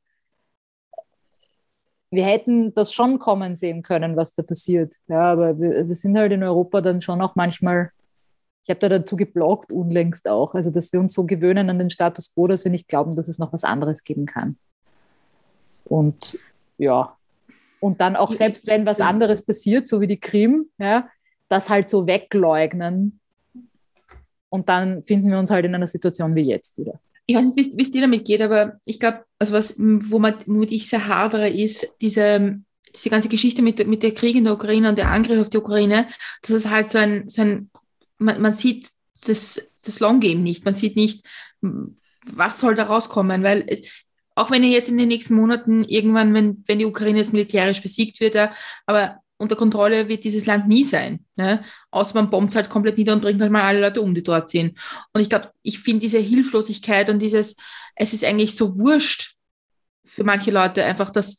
[2.11, 4.95] wir hätten das schon kommen sehen können, was da passiert.
[5.07, 7.91] Ja, aber wir, wir sind halt in Europa dann schon auch manchmal,
[8.65, 11.91] ich habe da dazu gebloggt unlängst auch, also dass wir uns so gewöhnen an den
[11.91, 14.59] Status quo, dass wir nicht glauben, dass es noch was anderes geben kann.
[15.89, 16.39] Und
[16.77, 17.17] ja,
[17.81, 21.09] und dann auch selbst wenn was anderes passiert, so wie die Krim, ja,
[21.49, 23.21] das halt so wegleugnen.
[24.49, 27.01] Und dann finden wir uns halt in einer Situation wie jetzt wieder.
[27.27, 30.35] Ich weiß nicht, wie es dir damit geht, aber ich glaube, also was, wo man,
[30.47, 32.59] womit ich sehr hadere, ist diese,
[32.95, 35.59] diese ganze Geschichte mit, mit der Krieg in der Ukraine und der Angriff auf die
[35.59, 36.09] Ukraine,
[36.41, 37.71] dass es halt so ein, so ein
[38.17, 38.91] man, man sieht
[39.27, 40.65] das, das Long Game nicht.
[40.65, 41.23] Man sieht nicht,
[41.61, 43.83] was soll da rauskommen, weil
[44.39, 47.83] auch wenn er jetzt in den nächsten Monaten irgendwann, wenn, wenn die Ukraine jetzt militärisch
[47.83, 48.37] besiegt wird,
[48.87, 51.25] aber unter Kontrolle wird dieses Land nie sein.
[51.37, 51.65] Ne?
[51.91, 54.51] Außer man bombt halt komplett nieder und bringt halt mal alle Leute um, die dort
[54.51, 54.79] sind.
[55.13, 57.57] Und ich glaube, ich finde diese Hilflosigkeit und dieses,
[57.95, 59.37] es ist eigentlich so wurscht
[60.05, 61.37] für manche Leute, einfach das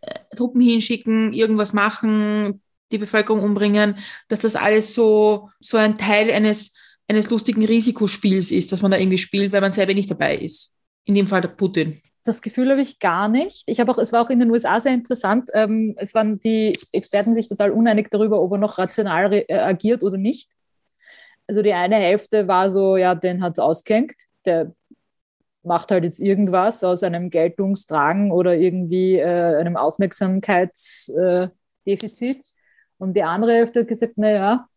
[0.00, 3.96] äh, Truppen hinschicken, irgendwas machen, die Bevölkerung umbringen,
[4.28, 6.74] dass das alles so, so ein Teil eines,
[7.08, 10.74] eines lustigen Risikospiels ist, dass man da irgendwie spielt, weil man selber nicht dabei ist.
[11.04, 12.02] In dem Fall der Putin.
[12.28, 13.62] Das Gefühl habe ich gar nicht.
[13.64, 15.48] Ich habe auch, es war auch in den USA sehr interessant.
[15.54, 20.02] Ähm, es waren die Experten sich total uneinig darüber, ob er noch rational äh, agiert
[20.02, 20.50] oder nicht.
[21.46, 24.12] Also die eine Hälfte war so, ja, den hat es ausgehängt.
[24.44, 24.74] Der
[25.62, 32.36] macht halt jetzt irgendwas aus einem Geltungsdrang oder irgendwie äh, einem Aufmerksamkeitsdefizit.
[32.36, 32.42] Äh,
[32.98, 34.68] Und die andere Hälfte hat gesagt, naja,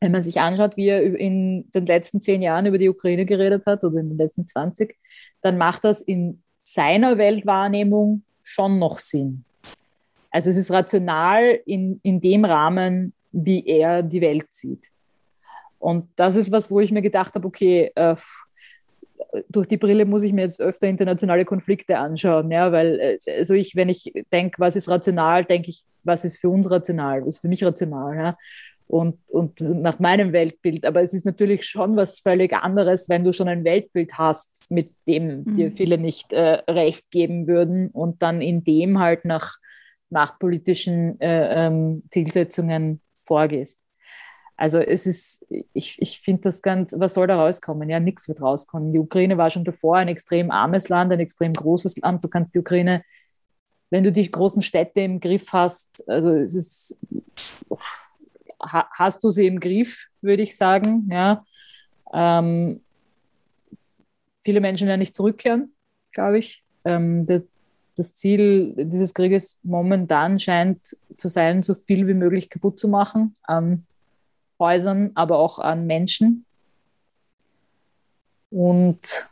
[0.00, 3.66] wenn man sich anschaut, wie er in den letzten zehn Jahren über die Ukraine geredet
[3.66, 4.96] hat oder in den letzten 20,
[5.42, 6.42] dann macht das in
[6.74, 9.44] seiner Weltwahrnehmung schon noch Sinn.
[10.30, 14.86] Also es ist rational in, in dem Rahmen, wie er die Welt sieht.
[15.78, 18.14] Und das ist was, wo ich mir gedacht habe, okay, äh,
[19.48, 23.54] durch die Brille muss ich mir jetzt öfter internationale Konflikte anschauen, ja, weil äh, also
[23.54, 27.36] ich, wenn ich denke, was ist rational, denke ich, was ist für uns rational, was
[27.36, 28.36] ist für mich rational, ja
[28.90, 30.84] und, und nach meinem Weltbild.
[30.84, 34.90] Aber es ist natürlich schon was völlig anderes, wenn du schon ein Weltbild hast, mit
[35.06, 35.56] dem mhm.
[35.56, 39.58] dir viele nicht äh, recht geben würden und dann in dem halt nach
[40.10, 43.80] machtpolitischen äh, ähm, Zielsetzungen vorgehst.
[44.56, 47.88] Also es ist, ich, ich finde das ganz, was soll da rauskommen?
[47.88, 48.92] Ja, nichts wird rauskommen.
[48.92, 52.24] Die Ukraine war schon davor ein extrem armes Land, ein extrem großes Land.
[52.24, 53.04] Du kannst die Ukraine,
[53.88, 56.98] wenn du die großen Städte im Griff hast, also es ist,
[58.60, 61.08] ha hast du sie im Griff, würde ich sagen.
[61.10, 61.44] Ja.
[62.12, 62.80] Ähm,
[64.42, 65.72] viele Menschen werden nicht zurückkehren,
[66.12, 66.62] glaube ich.
[66.84, 67.42] Ähm, das,
[67.96, 73.36] das Ziel dieses Krieges momentan scheint zu sein, so viel wie möglich kaputt zu machen
[73.42, 73.86] an
[74.58, 76.44] Häusern, aber auch an Menschen.
[78.50, 79.28] Und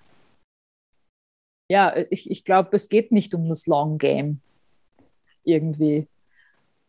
[1.71, 4.41] ja, ich, ich glaube, es geht nicht um das Long Game
[5.45, 6.07] irgendwie.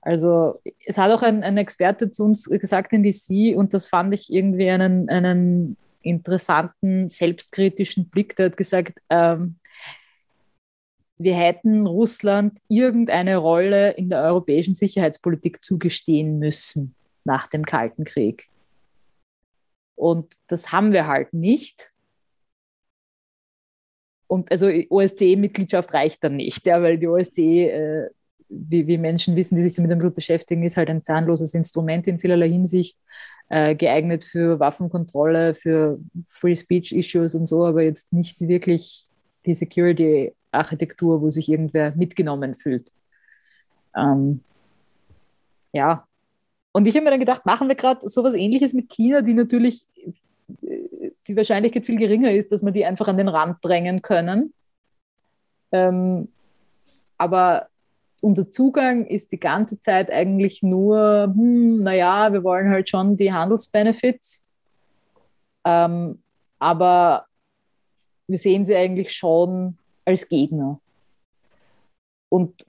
[0.02, 4.14] Also es hat auch ein, ein Experte zu uns gesagt in DC und das fand
[4.14, 8.36] ich irgendwie einen, einen interessanten, selbstkritischen Blick.
[8.36, 9.60] Der hat gesagt, ähm,
[11.18, 18.48] wir hätten Russland irgendeine Rolle in der europäischen Sicherheitspolitik zugestehen müssen nach dem Kalten Krieg.
[19.96, 21.92] Und das haben wir halt nicht.
[24.28, 28.10] Und also OSCE-Mitgliedschaft reicht dann nicht, ja, weil die OSCE äh,
[28.50, 32.20] wie, wie Menschen wissen, die sich damit gut beschäftigen, ist halt ein zahnloses Instrument in
[32.20, 32.98] vielerlei Hinsicht,
[33.50, 39.08] äh, geeignet für Waffenkontrolle, für Free Speech Issues und so, aber jetzt nicht wirklich
[39.46, 42.92] die Security-Architektur, wo sich irgendwer mitgenommen fühlt.
[43.96, 44.42] Ähm,
[45.74, 46.06] ja.
[46.72, 49.86] Und ich habe mir dann gedacht, machen wir gerade sowas ähnliches mit China, die natürlich
[50.62, 54.54] äh, die Wahrscheinlichkeit viel geringer ist, dass wir die einfach an den Rand drängen können.
[55.72, 56.30] Ähm,
[57.18, 57.68] aber
[58.22, 63.32] unser Zugang ist die ganze Zeit eigentlich nur, hm, naja, wir wollen halt schon die
[63.32, 64.46] Handelsbenefits,
[65.66, 66.22] ähm,
[66.60, 67.26] aber
[68.28, 70.80] wir sehen sie eigentlich schon als Gegner.
[72.30, 72.66] Und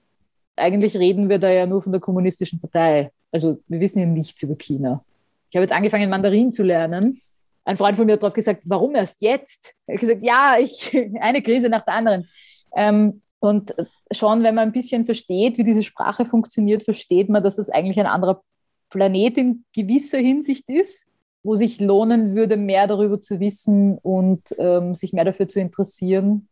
[0.55, 3.11] eigentlich reden wir da ja nur von der kommunistischen Partei.
[3.31, 5.03] Also wir wissen ja nichts über China.
[5.49, 7.21] Ich habe jetzt angefangen, Mandarin zu lernen.
[7.63, 9.75] Ein Freund von mir hat darauf gesagt, warum erst jetzt?
[9.85, 12.29] Er hat gesagt, ja, ich, eine Krise nach der anderen.
[12.75, 13.73] Ähm, und
[14.11, 17.99] schon, wenn man ein bisschen versteht, wie diese Sprache funktioniert, versteht man, dass das eigentlich
[17.99, 18.43] ein anderer
[18.91, 21.07] Planet in gewisser Hinsicht ist,
[21.41, 26.47] wo sich lohnen würde, mehr darüber zu wissen und ähm, sich mehr dafür zu interessieren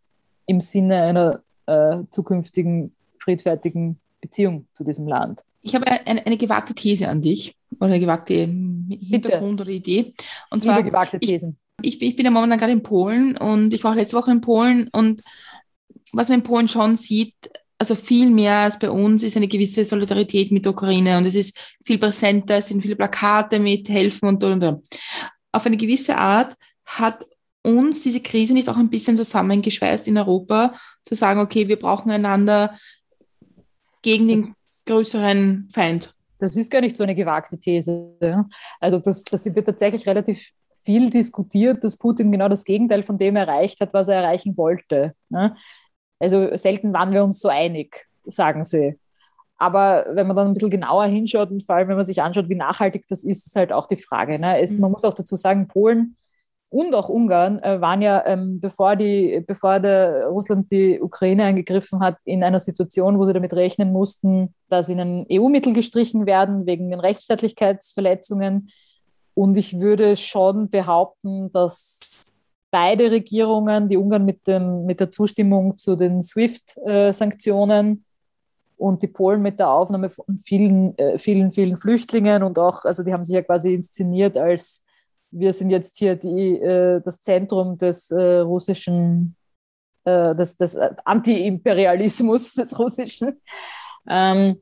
[0.47, 5.43] im Sinne einer äh, zukünftigen friedfertigen Beziehung zu diesem Land.
[5.62, 9.62] Ich habe eine, eine gewagte These an dich oder eine gewagte Hintergrund Bitte.
[9.62, 10.15] oder Idee.
[10.49, 11.58] Und zwar gewagte Thesen.
[11.84, 14.32] Ich, ich, ich bin ja momentan gerade in Polen und ich war auch letzte Woche
[14.32, 15.21] in Polen und
[16.13, 17.36] was man in Polen schon sieht,
[17.78, 21.36] also viel mehr als bei uns ist eine gewisse Solidarität mit der Ukraine und es
[21.36, 24.86] ist viel präsenter, es sind viele Plakate mit Helfen und und und.
[25.52, 27.26] Auf eine gewisse Art hat
[27.63, 30.74] uns diese Krise nicht auch ein bisschen zusammengeschweißt in Europa,
[31.06, 32.78] zu sagen, okay, wir brauchen einander,
[34.02, 36.13] gegen den größeren Feind.
[36.39, 38.15] Das ist gar nicht so eine gewagte These.
[38.80, 40.52] Also das, das wird tatsächlich relativ
[40.86, 45.13] viel diskutiert, dass Putin genau das Gegenteil von dem erreicht hat, was er erreichen wollte.
[46.19, 48.99] Also selten waren wir uns so einig, sagen sie.
[49.58, 52.47] Aber wenn man dann ein bisschen genauer hinschaut und vor allem, wenn man sich anschaut,
[52.49, 54.39] wie nachhaltig das ist, ist halt auch die Frage.
[54.39, 54.60] Ne?
[54.60, 56.15] Es, man muss auch dazu sagen, Polen
[56.69, 61.99] und auch Ungarn äh, waren ja, ähm, bevor, die, bevor der Russland die Ukraine angegriffen
[61.99, 66.89] hat, in einer Situation, wo sie damit rechnen mussten, dass ihnen EU-Mittel gestrichen werden wegen
[66.91, 68.69] den Rechtsstaatlichkeitsverletzungen.
[69.34, 72.29] Und ich würde schon behaupten, dass
[72.71, 78.05] beide Regierungen, die Ungarn mit, dem, mit der Zustimmung zu den SWIFT-Sanktionen
[78.77, 83.03] und die Polen mit der Aufnahme von vielen, äh, vielen, vielen Flüchtlingen und auch, also
[83.03, 84.86] die haben sich ja quasi inszeniert als
[85.32, 89.36] wir sind jetzt hier die, äh, das Zentrum des äh, russischen,
[90.05, 93.39] des, des Anti-Imperialismus des russischen,
[94.08, 94.60] ähm,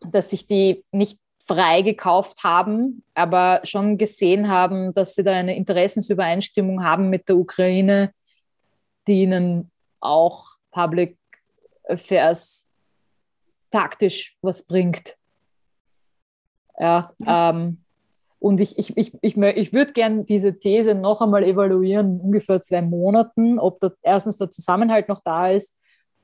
[0.00, 1.18] dass sich die nicht
[1.48, 7.36] frei gekauft haben, aber schon gesehen haben, dass sie da eine Interessensübereinstimmung haben mit der
[7.36, 8.12] Ukraine,
[9.06, 11.16] die ihnen auch Public
[11.88, 12.66] Affairs
[13.70, 15.16] taktisch was bringt.
[16.78, 17.78] Ja, ähm,
[18.40, 22.62] und ich, ich, ich, ich, ich würde gerne diese These noch einmal evaluieren, in ungefähr
[22.62, 25.74] zwei Monaten, ob da erstens der Zusammenhalt noch da ist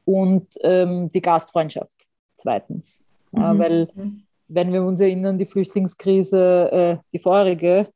[0.04, 2.06] und ähm, die Gastfreundschaft
[2.36, 3.04] zweitens.
[3.32, 3.40] Mhm.
[3.40, 3.88] Ja, weil,
[4.48, 7.88] wenn wir uns erinnern, die Flüchtlingskrise, äh, die vorherige,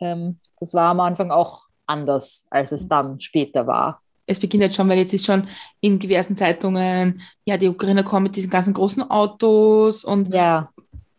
[0.00, 4.00] ähm, das war am Anfang auch anders, als es dann später war.
[4.26, 5.48] Es beginnt jetzt schon, weil jetzt ist schon
[5.80, 10.68] in diversen Zeitungen, ja, die Ukrainer kommen mit diesen ganzen großen Autos und ja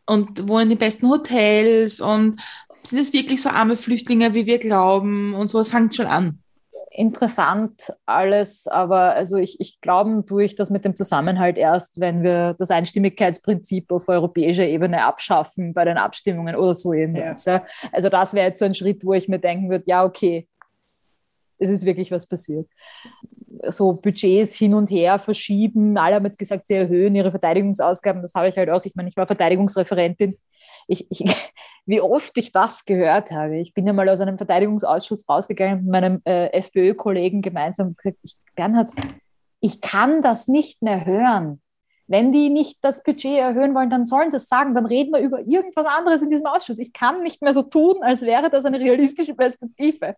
[0.08, 2.42] und wohnen in den besten Hotels und
[2.88, 6.40] sind es wirklich so arme Flüchtlinge, wie wir glauben und sowas fängt schon an.
[6.90, 12.56] Interessant alles, aber also ich, ich glaube durch das mit dem Zusammenhalt erst, wenn wir
[12.58, 17.44] das Einstimmigkeitsprinzip auf europäischer Ebene abschaffen bei den Abstimmungen oder so irgendwas.
[17.44, 17.66] Ja.
[17.92, 20.48] Also das wäre jetzt so ein Schritt, wo ich mir denken würde, ja, okay,
[21.58, 22.68] es ist wirklich was passiert.
[23.68, 25.98] So Budgets hin und her verschieben.
[25.98, 28.22] Alle haben jetzt gesagt, sie erhöhen ihre Verteidigungsausgaben.
[28.22, 28.84] Das habe ich halt auch.
[28.86, 30.36] Ich meine, ich war Verteidigungsreferentin.
[30.88, 31.24] Ich, ich,
[31.86, 33.58] wie oft ich das gehört habe.
[33.60, 38.18] Ich bin ja mal aus einem Verteidigungsausschuss rausgegangen mit meinem äh, FPÖ-Kollegen gemeinsam und gesagt,
[38.24, 38.92] ich, Bernhard,
[39.60, 41.62] ich kann das nicht mehr hören.
[42.10, 45.20] Wenn die nicht das Budget erhöhen wollen, dann sollen sie es sagen, dann reden wir
[45.20, 46.80] über irgendwas anderes in diesem Ausschuss.
[46.80, 50.16] Ich kann nicht mehr so tun, als wäre das eine realistische Perspektive.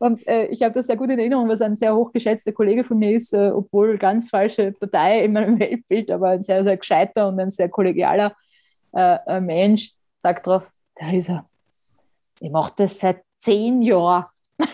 [0.00, 2.98] Und äh, ich habe das sehr gut in Erinnerung, was ein sehr hochgeschätzter Kollege von
[2.98, 7.28] mir ist, äh, obwohl ganz falsche Partei in meinem Weltbild, aber ein sehr, sehr gescheiter
[7.28, 8.34] und ein sehr kollegialer
[8.92, 11.46] äh, Mensch, sagt drauf, da ist er.
[12.40, 14.24] Ich mache das seit zehn Jahren.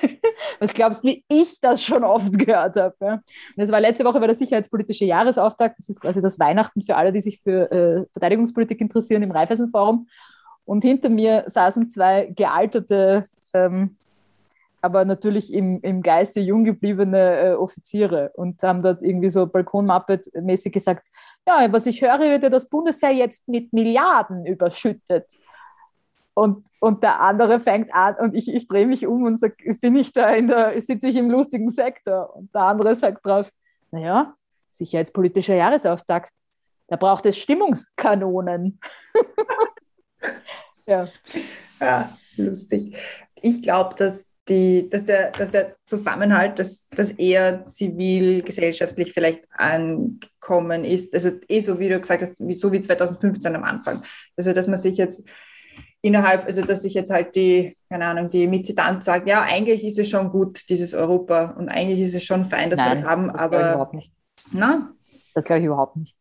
[0.61, 2.95] Was glaubst du, wie ich das schon oft gehört habe?
[3.01, 3.15] Ja?
[3.15, 3.23] Und
[3.57, 5.79] das war letzte Woche bei der sicherheitspolitische Jahresauftakt.
[5.79, 10.09] Das ist quasi das Weihnachten für alle, die sich für äh, Verteidigungspolitik interessieren im Raiffeisenforum.
[10.65, 13.97] Und hinter mir saßen zwei gealterte, ähm,
[14.85, 20.73] aber natürlich im, im Geiste jung gebliebene äh, Offiziere und haben dort irgendwie so Balkonmappet-mäßig
[20.73, 21.07] gesagt,
[21.49, 25.39] ja, was ich höre, wird ja das Bundesheer jetzt mit Milliarden überschüttet.
[26.35, 29.97] Und, und der andere fängt an und ich, ich drehe mich um und sage, bin
[29.97, 32.37] ich da in der, sitze ich im lustigen Sektor?
[32.37, 33.51] Und der andere sagt drauf,
[33.91, 34.35] naja,
[34.71, 36.31] sicherheitspolitischer Jahresauftakt,
[36.89, 38.79] da braucht es Stimmungskanonen.
[40.87, 41.09] ja.
[41.81, 42.97] ja, lustig.
[43.41, 50.85] Ich glaube, dass, die, dass, der, dass der Zusammenhalt, dass das eher zivilgesellschaftlich vielleicht angekommen
[50.85, 54.03] ist, also eh so wie du gesagt hast, so wie 2015 am Anfang.
[54.37, 55.27] Also dass man sich jetzt
[56.03, 59.99] innerhalb, also dass ich jetzt halt die, keine Ahnung, die Mitzitant sagt, ja, eigentlich ist
[59.99, 63.05] es schon gut, dieses Europa und eigentlich ist es schon fein, dass Nein, wir das
[63.05, 63.61] haben, das aber.
[63.61, 64.13] Ich überhaupt nicht.
[64.53, 64.93] Na?
[65.35, 66.17] Das glaube ich überhaupt nicht.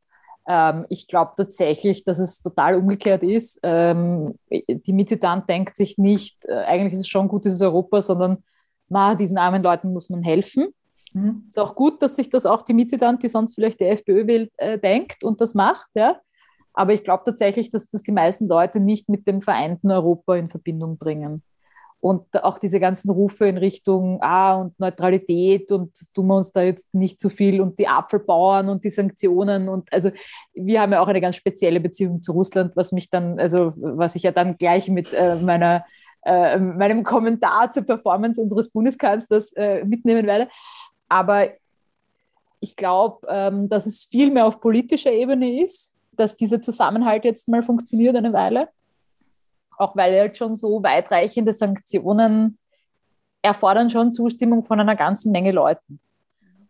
[0.47, 3.59] Ähm, ich glaube tatsächlich, dass es total umgekehrt ist.
[3.63, 8.43] Ähm, die Mitzitant denkt sich nicht, äh, eigentlich ist es schon gut, dieses Europa, sondern
[8.89, 10.73] ma, diesen armen Leuten muss man helfen.
[11.13, 11.45] Mhm.
[11.49, 14.51] Ist auch gut, dass sich das auch die Mitzitant, die sonst vielleicht die FPÖ will,
[14.57, 16.19] äh, denkt und das macht, ja.
[16.73, 20.49] Aber ich glaube tatsächlich, dass das die meisten Leute nicht mit dem vereinten Europa in
[20.49, 21.43] Verbindung bringen.
[22.03, 26.61] Und auch diese ganzen Rufe in Richtung ah, und Neutralität und tun wir uns da
[26.61, 30.11] jetzt nicht zu viel und die Apfelbauern und die Sanktionen und also
[30.53, 34.15] wir haben ja auch eine ganz spezielle Beziehung zu Russland, was mich dann, also was
[34.15, 35.85] ich ja dann gleich mit äh, meiner,
[36.23, 40.49] äh, meinem Kommentar zur Performance unseres Bundeskanzlers äh, mitnehmen werde.
[41.07, 41.51] Aber
[42.59, 47.47] ich glaube, ähm, dass es viel mehr auf politischer Ebene ist dass dieser Zusammenhalt jetzt
[47.47, 48.69] mal funktioniert eine Weile.
[49.83, 52.57] Auch weil jetzt schon so weitreichende Sanktionen
[53.41, 55.99] erfordern schon Zustimmung von einer ganzen Menge Leuten.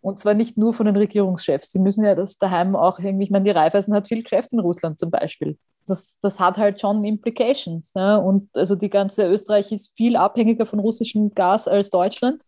[0.01, 1.72] Und zwar nicht nur von den Regierungschefs.
[1.72, 4.59] Sie müssen ja das daheim auch irgendwie, ich meine, die Raiffeisen hat viel Geschäft in
[4.59, 5.57] Russland zum Beispiel.
[5.86, 7.93] Das, das hat halt schon Implications.
[7.93, 8.16] Ja?
[8.16, 12.41] Und also die ganze Österreich ist viel abhängiger von russischem Gas als Deutschland.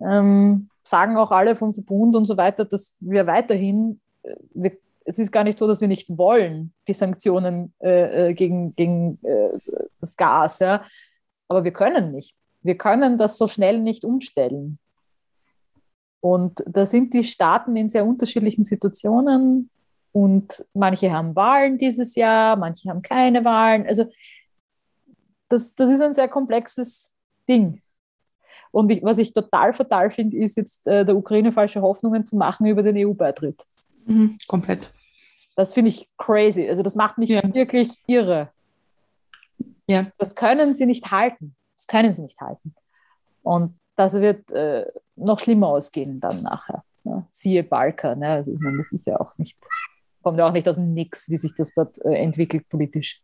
[0.00, 4.72] Ähm, sagen auch alle vom Verbund und so weiter, dass wir weiterhin, äh, wir,
[5.08, 9.18] es ist gar nicht so, dass wir nicht wollen, die Sanktionen äh, äh, gegen, gegen
[9.24, 9.58] äh,
[10.00, 10.84] das Gas, ja?
[11.48, 12.36] aber wir können nicht.
[12.62, 14.78] Wir können das so schnell nicht umstellen.
[16.20, 19.70] Und da sind die Staaten in sehr unterschiedlichen Situationen
[20.12, 23.86] und manche haben Wahlen dieses Jahr, manche haben keine Wahlen.
[23.86, 24.06] Also
[25.48, 27.10] das, das ist ein sehr komplexes
[27.48, 27.80] Ding.
[28.72, 32.36] Und ich, was ich total fatal finde, ist jetzt äh, der Ukraine falsche Hoffnungen zu
[32.36, 33.64] machen über den EU-Beitritt.
[34.04, 34.90] Mhm, komplett.
[35.58, 36.68] Das finde ich crazy.
[36.68, 37.42] Also das macht mich ja.
[37.52, 38.50] wirklich irre.
[39.88, 40.06] Ja.
[40.16, 41.56] Das können sie nicht halten.
[41.74, 42.76] Das können sie nicht halten.
[43.42, 44.86] Und das wird äh,
[45.16, 46.84] noch schlimmer ausgehen dann nachher.
[47.02, 47.26] Ja.
[47.30, 48.20] Siehe Balkan.
[48.20, 48.28] Ne?
[48.28, 49.58] Also ich meine, das ist ja auch nicht,
[50.22, 53.20] kommt ja auch nicht aus dem Nix, wie sich das dort äh, entwickelt politisch.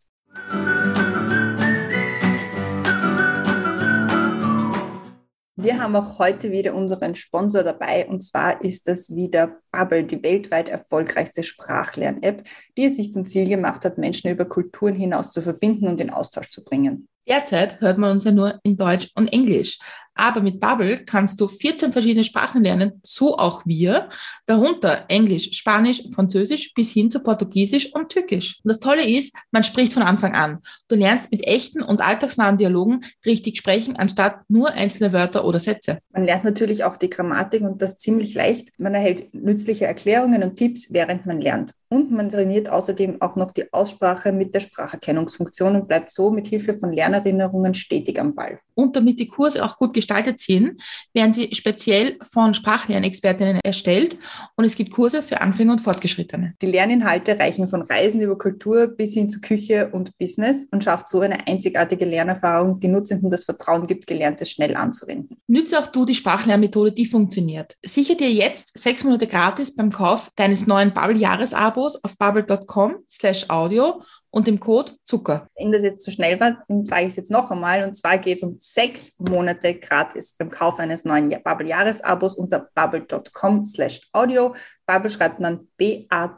[5.56, 10.20] Wir haben auch heute wieder unseren Sponsor dabei und zwar ist das wieder Bubble, die
[10.20, 12.42] weltweit erfolgreichste Sprachlern-App,
[12.76, 16.10] die es sich zum Ziel gemacht hat, Menschen über Kulturen hinaus zu verbinden und in
[16.10, 17.06] Austausch zu bringen.
[17.28, 19.78] Derzeit hört man uns ja nur in Deutsch und Englisch.
[20.14, 24.08] Aber mit Bubble kannst du 14 verschiedene Sprachen lernen, so auch wir.
[24.46, 28.60] Darunter Englisch, Spanisch, Französisch bis hin zu Portugiesisch und Türkisch.
[28.62, 30.58] Und das Tolle ist, man spricht von Anfang an.
[30.88, 35.98] Du lernst mit echten und alltagsnahen Dialogen richtig sprechen, anstatt nur einzelne Wörter oder Sätze.
[36.12, 38.68] Man lernt natürlich auch die Grammatik und das ziemlich leicht.
[38.78, 41.72] Man erhält nützliche Erklärungen und Tipps, während man lernt.
[41.88, 46.48] Und man trainiert außerdem auch noch die Aussprache mit der Spracherkennungsfunktion und bleibt so mit
[46.48, 48.58] Hilfe von Lernerinnerungen stetig am Ball.
[48.74, 50.82] Und damit die Kurse auch gut gestaltet sind,
[51.12, 54.16] werden sie speziell von Sprachlernexpertinnen erstellt
[54.56, 56.54] und es gibt Kurse für Anfänger und Fortgeschrittene.
[56.62, 61.08] Die Lerninhalte reichen von Reisen über Kultur bis hin zu Küche und Business und schafft
[61.08, 65.36] so eine einzigartige Lernerfahrung, die Nutzenden das Vertrauen gibt, Gelerntes schnell anzuwenden.
[65.46, 67.76] Nütze auch du die Sprachlernmethode, die funktioniert.
[67.84, 73.48] Sichere dir jetzt sechs Monate gratis beim Kauf deines neuen Bubble-Jahresabos Abos auf bubble.com slash
[73.48, 74.02] audio
[74.34, 75.46] und dem Code Zucker.
[75.56, 77.84] Wenn das jetzt zu so schnell war, dann sage ich es jetzt noch einmal.
[77.84, 83.64] Und zwar geht es um sechs Monate gratis beim Kauf eines neuen Bubble-Jahresabos unter bubble.com
[83.64, 84.56] slash audio.
[84.86, 86.34] Bubble schreibt man B-A-B-B-E-L.com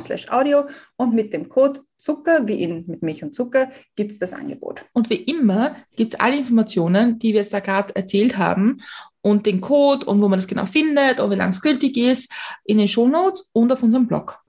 [0.00, 0.64] slash audio
[0.96, 4.86] und mit dem Code Zucker, wie in mit Milch und Zucker, gibt es das Angebot.
[4.94, 8.78] Und wie immer gibt es alle Informationen, die wir jetzt da gerade erzählt haben
[9.20, 12.32] und den Code und wo man das genau findet und wie lange es gültig ist,
[12.64, 14.40] in den Shownotes und auf unserem Blog.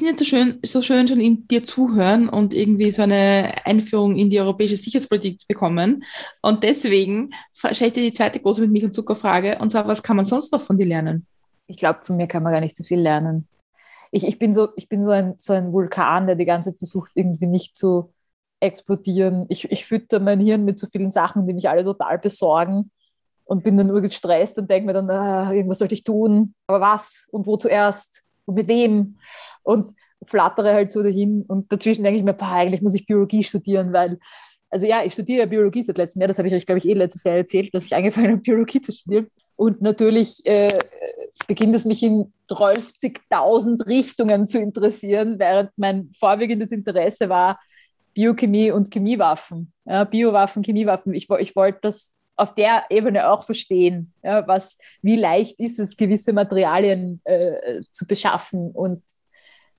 [0.00, 4.16] Sind jetzt so schön, so schön schon in dir zuhören und irgendwie so eine Einführung
[4.16, 6.04] in die europäische Sicherheitspolitik zu bekommen.
[6.40, 9.58] Und deswegen stelle ich dir die zweite große mit Milch und Zucker Frage.
[9.58, 11.26] Und zwar, was kann man sonst noch von dir lernen?
[11.66, 13.46] Ich glaube, von mir kann man gar nicht so viel lernen.
[14.10, 16.78] Ich, ich bin, so, ich bin so, ein, so ein Vulkan, der die ganze Zeit
[16.78, 18.10] versucht, irgendwie nicht zu
[18.58, 19.44] explodieren.
[19.50, 22.90] Ich, ich fütter mein Hirn mit so vielen Sachen, die mich alle total besorgen
[23.44, 26.80] und bin dann nur gestresst und denke mir dann, ah, irgendwas sollte ich tun, aber
[26.80, 29.16] was und wo zuerst und mit wem
[29.62, 29.94] und
[30.26, 33.92] flattere halt so dahin und dazwischen denke ich mir, pah, eigentlich muss ich Biologie studieren,
[33.92, 34.18] weil,
[34.68, 36.94] also ja, ich studiere Biologie seit letztem Jahr, das habe ich euch, glaube ich, eh
[36.94, 39.28] letztes Jahr erzählt, dass ich angefangen habe, Biologie zu studieren.
[39.56, 40.70] Und natürlich äh,
[41.46, 47.60] beginnt es mich in 30.000 Richtungen zu interessieren, während mein vorwiegendes Interesse war,
[48.14, 51.14] Biochemie und Chemiewaffen, ja, Biowaffen, Chemiewaffen.
[51.14, 55.96] Ich, ich wollte das auf der Ebene auch verstehen, ja, was, wie leicht ist es,
[55.96, 59.02] gewisse Materialien äh, zu beschaffen und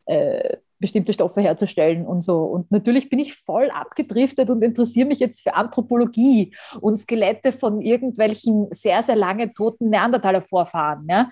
[0.05, 2.43] äh, bestimmte Stoffe herzustellen und so.
[2.43, 7.81] Und natürlich bin ich voll abgedriftet und interessiere mich jetzt für Anthropologie und Skelette von
[7.81, 11.07] irgendwelchen sehr, sehr lange toten Neandertaler-Vorfahren.
[11.09, 11.29] Ja?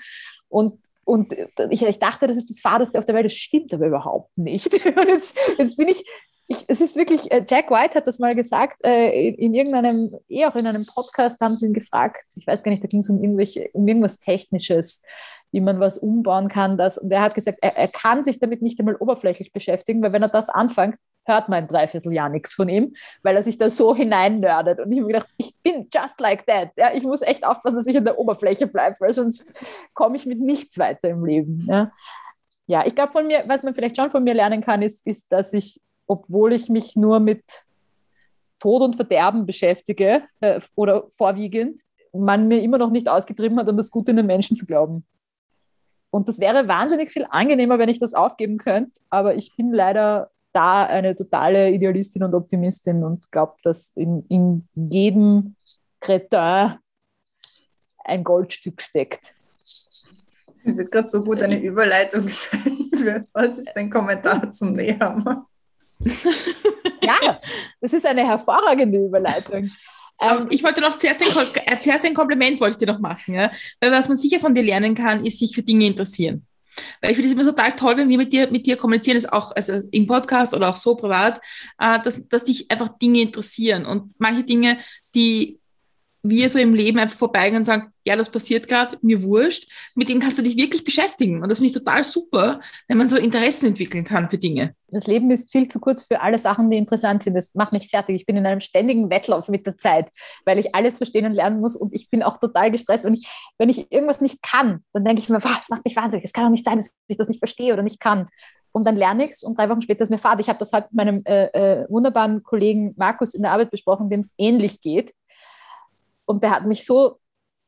[0.47, 1.34] Und und
[1.71, 3.25] ich, ich, dachte, das ist das Fahreste auf der Welt.
[3.25, 4.71] Das stimmt aber überhaupt nicht.
[4.95, 6.05] Und jetzt, jetzt bin ich
[6.52, 10.16] ich, es ist wirklich, äh, Jack White hat das mal gesagt, äh, in, in, irgendeinem,
[10.28, 13.02] eh auch in einem Podcast haben sie ihn gefragt, ich weiß gar nicht, da ging
[13.02, 15.04] es um, um irgendwas Technisches,
[15.52, 16.76] wie man was umbauen kann.
[16.76, 20.12] Das, und er hat gesagt, er, er kann sich damit nicht einmal oberflächlich beschäftigen, weil
[20.12, 20.95] wenn er das anfängt,
[21.26, 24.80] hört man ein Dreivierteljahr nichts von ihm, weil er sich da so hineinnördet.
[24.80, 26.72] Und ich habe gedacht, ich bin just like that.
[26.78, 29.45] Ja, ich muss echt aufpassen, dass ich an der Oberfläche bleibe, weil sonst
[29.93, 31.68] komme ich mit nichts weiter im Leben.
[31.68, 31.91] Ja,
[32.66, 35.32] ja ich glaube, von mir, was man vielleicht schon von mir lernen kann, ist, ist
[35.32, 35.80] dass ich
[36.10, 37.43] obwohl ich mich nur mit
[38.60, 41.82] Tod und Verderben beschäftige äh, oder vorwiegend,
[42.12, 45.05] man mir immer noch nicht ausgetrieben hat, an das Gute in den Menschen zu glauben.
[46.10, 50.32] Und das wäre wahnsinnig viel angenehmer, wenn ich das aufgeben könnte, aber ich bin leider
[50.51, 55.55] da eine totale Idealistin und Optimistin und glaube, dass in, in jedem
[55.99, 56.80] Cretin
[58.03, 59.36] ein Goldstück steckt.
[59.62, 63.28] Das wird gerade so gut eine Überleitung sein.
[63.32, 65.49] Was ist dein Kommentar zum Nehammer?
[66.00, 67.39] Ja,
[67.82, 69.72] das ist eine hervorragende Überleitung.
[70.22, 73.52] Ähm, ich wollte noch zuerst ein, zuerst ein Kompliment wollte ich dir noch machen, ja?
[73.80, 76.45] weil was man sicher von dir lernen kann, ist sich für Dinge interessieren.
[77.02, 79.32] Weil ich finde es immer total toll, wenn wir mit dir, mit dir kommunizieren, ist
[79.32, 81.41] auch also im Podcast oder auch so privat,
[81.80, 84.78] äh, dass, dass dich einfach Dinge interessieren und manche Dinge,
[85.16, 85.59] die
[86.30, 90.09] wir so im Leben einfach vorbeigehen und sagen, ja, das passiert gerade, mir wurscht, mit
[90.09, 91.41] dem kannst du dich wirklich beschäftigen.
[91.41, 94.75] Und das finde ich total super, wenn man so Interessen entwickeln kann für Dinge.
[94.88, 97.36] Das Leben ist viel zu kurz für alle Sachen, die interessant sind.
[97.36, 98.15] Das macht mich fertig.
[98.15, 100.09] Ich bin in einem ständigen Wettlauf mit der Zeit,
[100.45, 103.05] weil ich alles verstehen und lernen muss und ich bin auch total gestresst.
[103.05, 103.27] Und ich,
[103.57, 106.25] wenn ich irgendwas nicht kann, dann denke ich mir, das macht mich wahnsinnig.
[106.25, 108.27] Es kann doch nicht sein, dass ich das nicht verstehe oder nicht kann.
[108.71, 110.39] Und dann lerne ich es und drei Wochen später ist mir fad.
[110.39, 114.09] Ich habe das heute mit meinem äh, äh, wunderbaren Kollegen Markus in der Arbeit besprochen,
[114.09, 115.13] dem es ähnlich geht
[116.30, 117.19] und der hat mich so,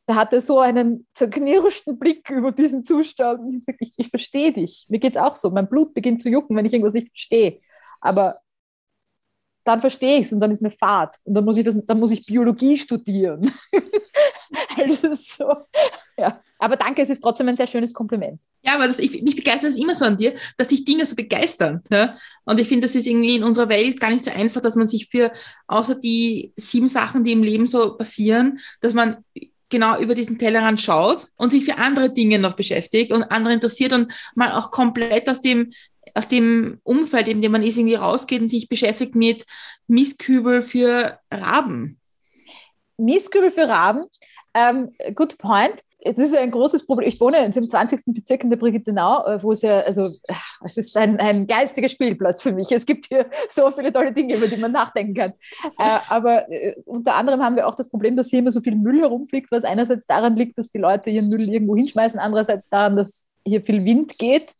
[0.08, 3.42] der hatte so einen zerknirschten Blick über diesen Zustand.
[3.52, 4.86] Ich gesagt, ich, ich verstehe dich.
[4.88, 5.50] Mir geht es auch so.
[5.50, 7.60] Mein Blut beginnt zu jucken, wenn ich irgendwas nicht verstehe.
[8.02, 8.36] Aber
[9.64, 11.16] dann verstehe ich es und dann ist mir Fahrt.
[11.24, 13.52] Und dann muss ich, das, dann muss ich Biologie studieren.
[14.78, 15.56] also so,
[16.22, 16.42] ja.
[16.60, 18.40] Aber danke, es ist trotzdem ein sehr schönes Kompliment.
[18.62, 21.16] Ja, aber das, ich, mich begeistert es immer so an dir, dass sich Dinge so
[21.16, 21.82] begeistern.
[21.90, 22.16] Ja?
[22.46, 24.88] Und ich finde, das ist irgendwie in unserer Welt gar nicht so einfach, dass man
[24.88, 25.32] sich für,
[25.68, 29.18] außer die sieben Sachen, die im Leben so passieren, dass man
[29.70, 33.94] genau über diesen Tellerrand schaut und sich für andere Dinge noch beschäftigt und andere interessiert
[33.94, 35.72] und mal auch komplett aus dem
[36.14, 39.46] aus dem Umfeld, in dem man ist, irgendwie rausgeht und sich beschäftigt mit
[39.88, 42.02] Mistkübel für Raben.
[42.98, 44.04] Mistkübel für Raben,
[44.54, 47.08] ähm, good point das ist ein großes Problem.
[47.08, 48.02] Ich wohne im 20.
[48.08, 50.10] Bezirk in der Brigittenau, äh, wo es ja, also
[50.64, 52.72] es ist ein, ein geistiger Spielplatz für mich.
[52.72, 55.34] Es gibt hier so viele tolle Dinge, über die man nachdenken kann.
[55.78, 58.76] Äh, aber äh, unter anderem haben wir auch das Problem, dass hier immer so viel
[58.76, 62.96] Müll herumfliegt, was einerseits daran liegt, dass die Leute ihren Müll irgendwo hinschmeißen, andererseits daran,
[62.96, 64.54] dass hier viel Wind geht.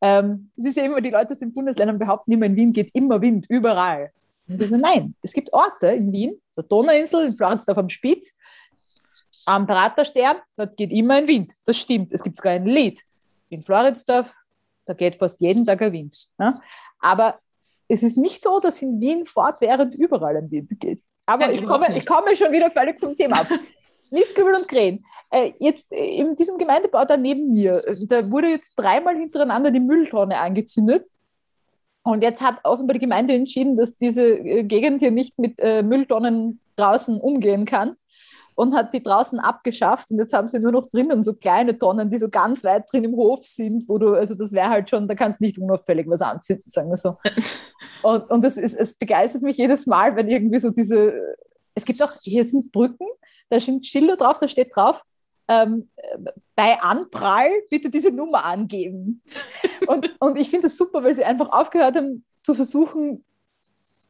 [0.00, 2.90] Ähm, es ist ja immer, die Leute aus den Bundesländern behaupten immer, in Wien geht
[2.94, 4.10] immer Wind, überall.
[4.48, 8.36] Und ich so, nein, es gibt Orte in Wien, der Donauinsel, in Floridsdorf am Spitz,
[9.48, 11.54] am Praterstern, dort geht immer ein Wind.
[11.64, 12.12] Das stimmt.
[12.12, 13.02] Es gibt sogar ein Lied.
[13.48, 14.34] In Floridsdorf,
[14.84, 16.16] da geht fast jeden Tag ein Wind.
[16.38, 16.60] Ja?
[17.00, 17.38] Aber
[17.88, 21.02] es ist nicht so, dass in Wien fortwährend überall ein Wind geht.
[21.24, 23.48] Aber Nein, ich, komme, ich komme schon wieder völlig vom Thema ab.
[24.10, 25.04] Mistkübel und Krähen.
[25.30, 29.70] Äh, jetzt äh, in diesem Gemeindebau da neben mir, äh, da wurde jetzt dreimal hintereinander
[29.70, 31.06] die Mülltonne angezündet.
[32.02, 36.60] Und jetzt hat offenbar die Gemeinde entschieden, dass diese äh, Gegend hier nicht mit Mülltonnen
[36.76, 37.96] draußen umgehen kann
[38.58, 42.10] und hat die draußen abgeschafft und jetzt haben sie nur noch drinnen so kleine Tonnen,
[42.10, 45.06] die so ganz weit drin im Hof sind, wo du, also das wäre halt schon,
[45.06, 47.18] da kannst du nicht unauffällig was anzünden, sagen wir so.
[48.02, 51.34] Und, und das ist, es begeistert mich jedes Mal, wenn irgendwie so diese,
[51.74, 53.08] es gibt auch, hier sind Brücken,
[53.48, 55.02] da sind Schilder drauf, da steht drauf,
[55.48, 55.90] ähm,
[56.54, 59.22] bei Anprall bitte diese Nummer angeben.
[59.88, 63.24] Und, und ich finde das super, weil sie einfach aufgehört haben zu versuchen,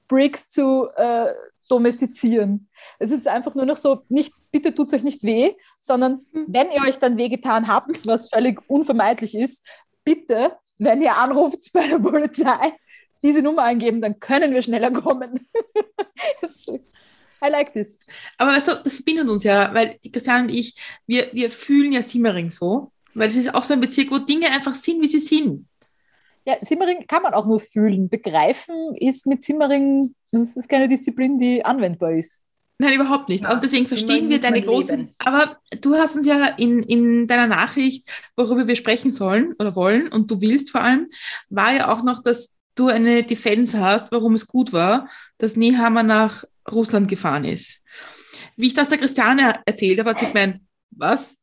[0.09, 1.33] Bricks zu äh,
[1.69, 2.69] domestizieren.
[2.99, 6.47] Es ist einfach nur noch so, nicht, bitte tut es euch nicht weh, sondern hm.
[6.49, 9.65] wenn ihr euch dann wehgetan habt, was völlig unvermeidlich ist,
[10.05, 12.73] bitte, wenn ihr anruft bei der Polizei,
[13.23, 15.49] diese Nummer eingeben, dann können wir schneller kommen.
[17.41, 17.99] I like this.
[18.37, 20.75] Aber du, das verbindet uns ja, weil die Christiane und ich,
[21.07, 24.51] wir, wir fühlen ja Simmering so, weil es ist auch so ein Bezirk, wo Dinge
[24.51, 25.67] einfach sind, wie sie sind.
[26.49, 28.09] Ja, Simmering kann man auch nur fühlen.
[28.09, 32.41] Begreifen ist mit Simmering, das ist keine Disziplin, die anwendbar ist.
[32.79, 33.45] Nein, überhaupt nicht.
[33.45, 34.99] Ja, und deswegen verstehen wir deine großen.
[34.99, 35.15] Leben.
[35.19, 40.09] Aber du hast uns ja in, in deiner Nachricht, worüber wir sprechen sollen oder wollen,
[40.09, 41.11] und du willst vor allem,
[41.51, 46.03] war ja auch noch, dass du eine Defense hast, warum es gut war, dass Nehammer
[46.03, 47.83] nach Russland gefahren ist.
[48.57, 51.37] Wie ich das der Christiane erzählt habe, hat sie gemeint, was?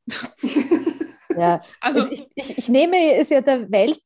[1.38, 4.02] Ja, also ich, ich, ich, nehme es ja der Welt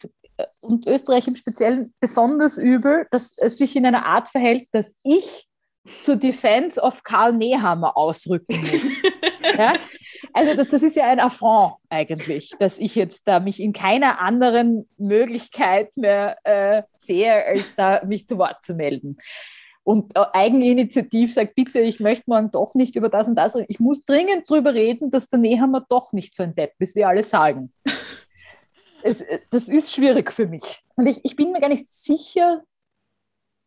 [0.61, 5.47] und Österreich im Speziellen besonders übel, dass es sich in einer Art verhält, dass ich
[6.03, 9.01] zur Defense of Karl Nehammer ausrücken muss.
[9.57, 9.73] ja?
[10.33, 14.19] Also das, das ist ja ein Affront eigentlich, dass ich jetzt da mich in keiner
[14.19, 19.17] anderen Möglichkeit mehr äh, sehe, als da mich zu Wort zu melden.
[19.83, 23.65] Und äh, Eigeninitiativ sagt, bitte, ich möchte morgen doch nicht über das und das reden.
[23.69, 27.05] Ich muss dringend darüber reden, dass der Nehammer doch nicht so ein Depp ist, wie
[27.05, 27.73] alle sagen
[29.03, 30.83] es, das ist schwierig für mich.
[30.95, 32.63] Und ich, ich bin mir gar nicht sicher,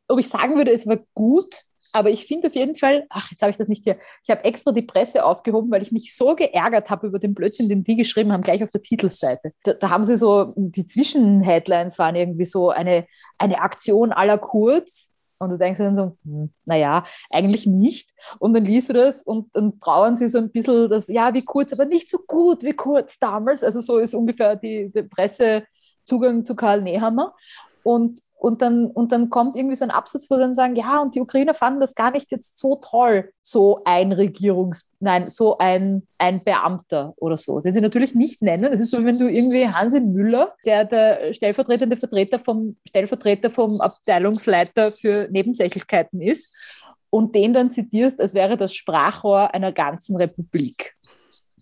[0.09, 3.43] ob ich sagen würde, es war gut, aber ich finde auf jeden Fall, ach, jetzt
[3.43, 3.99] habe ich das nicht hier.
[4.25, 7.69] Ich habe extra die Presse aufgehoben, weil ich mich so geärgert habe über den Blödsinn,
[7.69, 9.53] den die geschrieben haben, gleich auf der Titelseite.
[9.63, 13.07] Da, da haben sie so, die Zwischenheadlines waren irgendwie so eine,
[13.39, 15.12] eine Aktion aller Kurz.
[15.43, 18.11] Und du denkst dann so, hm, naja, eigentlich nicht.
[18.39, 21.45] Und dann liest du das und dann trauern sie so ein bisschen, dass, ja, wie
[21.45, 23.65] kurz, aber nicht so gut wie kurz damals.
[23.65, 27.35] Also so ist ungefähr die, die Pressezugang zu Karl Nehammer.
[27.83, 31.15] Und und dann, und dann kommt irgendwie so ein Absatz, wo dann sagen, ja, und
[31.15, 36.09] die Ukrainer fanden das gar nicht jetzt so toll, so ein Regierungs-, nein, so ein,
[36.19, 38.73] ein Beamter oder so, den sie natürlich nicht nennen.
[38.73, 43.81] Das ist so, wenn du irgendwie Hansi Müller, der der stellvertretende Vertreter vom, Stellvertreter vom
[43.81, 50.97] Abteilungsleiter für Nebensächlichkeiten ist und den dann zitierst, als wäre das Sprachrohr einer ganzen Republik.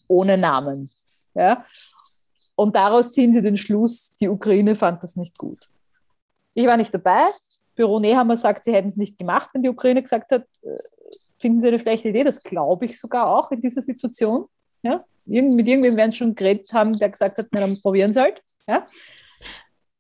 [0.09, 0.89] Ohne Namen.
[1.35, 1.67] Ja?
[2.57, 5.70] Und daraus ziehen sie den Schluss, die Ukraine fand das nicht gut.
[6.55, 7.27] Ich war nicht dabei.
[7.75, 10.77] Büro Nehammer sagt, sie hätten es nicht gemacht, wenn die Ukraine gesagt hat, äh,
[11.39, 12.25] finden Sie eine schlechte Idee.
[12.25, 14.47] Das glaube ich sogar auch in dieser Situation.
[14.83, 15.05] Ja?
[15.27, 18.43] mit irgendwem werden schon geredet haben, der gesagt hat, dann probieren Sie halt.
[18.67, 18.87] Ja?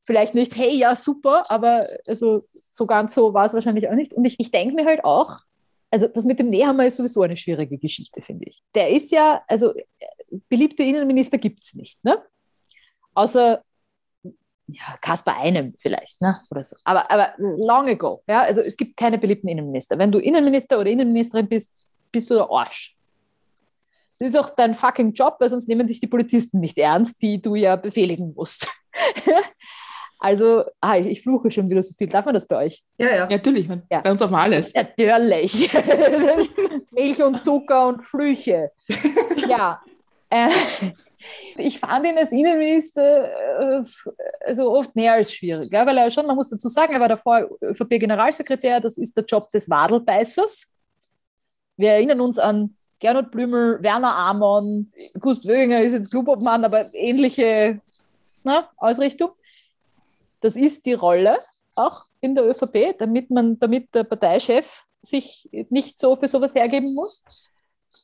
[0.04, 4.12] Vielleicht nicht, hey, ja, super, aber also, so ganz so war es wahrscheinlich auch nicht.
[4.12, 5.38] Und ich, ich denke mir halt auch,
[5.90, 8.62] also das mit dem Nehammer ist sowieso eine schwierige Geschichte, finde ich.
[8.74, 9.72] Der ist ja, also
[10.48, 12.22] beliebte Innenminister gibt es nicht, ne?
[13.14, 13.62] Außer
[14.72, 16.36] ja, Kaspar einem vielleicht, ne?
[16.50, 16.76] oder so.
[16.84, 19.98] Aber, aber long ago, ja, also es gibt keine beliebten Innenminister.
[19.98, 22.96] Wenn du Innenminister oder Innenministerin bist, bist du der Arsch.
[24.18, 27.40] Das ist auch dein fucking Job, weil sonst nehmen dich die Polizisten nicht ernst, die
[27.40, 28.68] du ja befehligen musst.
[30.18, 32.06] also, ah, ich fluche schon wieder so viel.
[32.06, 32.84] Darf man das bei euch?
[32.98, 33.16] Ja, ja.
[33.16, 33.66] ja natürlich.
[33.90, 34.00] Ja.
[34.00, 34.74] Bei uns auf alles.
[34.74, 35.72] Natürlich.
[36.90, 38.70] Milch und Zucker und Flüche.
[39.48, 39.80] ja.
[40.28, 40.48] Äh,
[41.56, 43.82] ich fand ihn als Innenminister äh,
[44.46, 47.48] also oft mehr als schwierig, weil er schon, man muss dazu sagen, er war davor
[47.62, 50.66] ÖVP-Generalsekretär, das ist der Job des Wadelbeißers.
[51.76, 57.80] Wir erinnern uns an Gernot Blümel, Werner Amon, Gust Wöginger ist jetzt Clubobmann, aber ähnliche
[58.42, 59.30] na, Ausrichtung.
[60.40, 61.38] Das ist die Rolle
[61.74, 66.94] auch in der ÖVP, damit, man, damit der Parteichef sich nicht so für sowas hergeben
[66.94, 67.24] muss.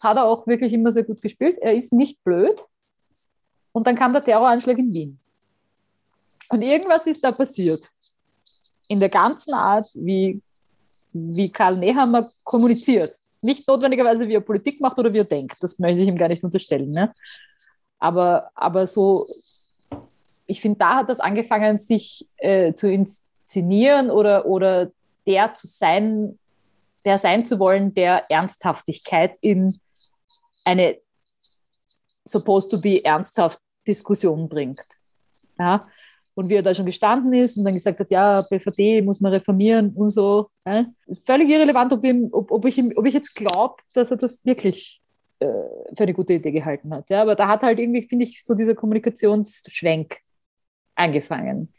[0.03, 1.59] Hat er auch wirklich immer sehr gut gespielt.
[1.61, 2.65] Er ist nicht blöd.
[3.77, 5.19] Und dann kam der Terroranschlag in Wien.
[6.49, 7.87] Und irgendwas ist da passiert.
[8.89, 10.41] In der ganzen Art, wie,
[11.13, 13.15] wie Karl Nehammer kommuniziert.
[13.43, 15.63] Nicht notwendigerweise, wie er Politik macht oder wie er denkt.
[15.63, 16.91] Das möchte ich ihm gar nicht unterstellen.
[16.91, 17.13] Ne?
[17.99, 19.27] Aber, aber so,
[20.47, 24.91] ich finde, da hat das angefangen, sich äh, zu inszenieren oder, oder
[25.27, 26.39] der zu sein,
[27.05, 29.79] der sein zu wollen, der Ernsthaftigkeit in
[30.65, 30.97] eine
[32.25, 34.85] supposed to be ernsthaft Diskussion bringt.
[35.59, 35.87] Ja?
[36.35, 39.33] Und wie er da schon gestanden ist und dann gesagt hat, ja, BVD muss man
[39.33, 40.49] reformieren und so.
[40.67, 40.87] Ja?
[41.25, 44.45] Völlig irrelevant, ob, ihm, ob, ob, ich, ihm, ob ich jetzt glaube, dass er das
[44.45, 45.01] wirklich
[45.39, 47.09] äh, für eine gute Idee gehalten hat.
[47.11, 47.23] Ja?
[47.23, 50.19] Aber da hat halt irgendwie, finde ich, so dieser Kommunikationsschwenk
[50.95, 51.73] angefangen.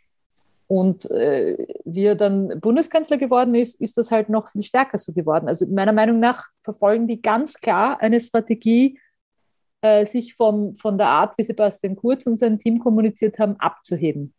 [0.67, 5.13] Und äh, wie er dann Bundeskanzler geworden ist, ist das halt noch viel stärker so
[5.13, 5.47] geworden.
[5.47, 8.99] Also meiner Meinung nach verfolgen die ganz klar eine Strategie,
[9.81, 14.33] äh, sich vom, von der Art, wie Sebastian Kurz und sein Team kommuniziert haben, abzuheben.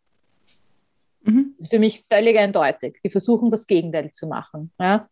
[1.23, 1.55] Mhm.
[1.57, 2.99] Das ist für mich völlig eindeutig.
[3.03, 4.71] Die versuchen das Gegenteil zu machen.
[4.79, 5.07] Ja?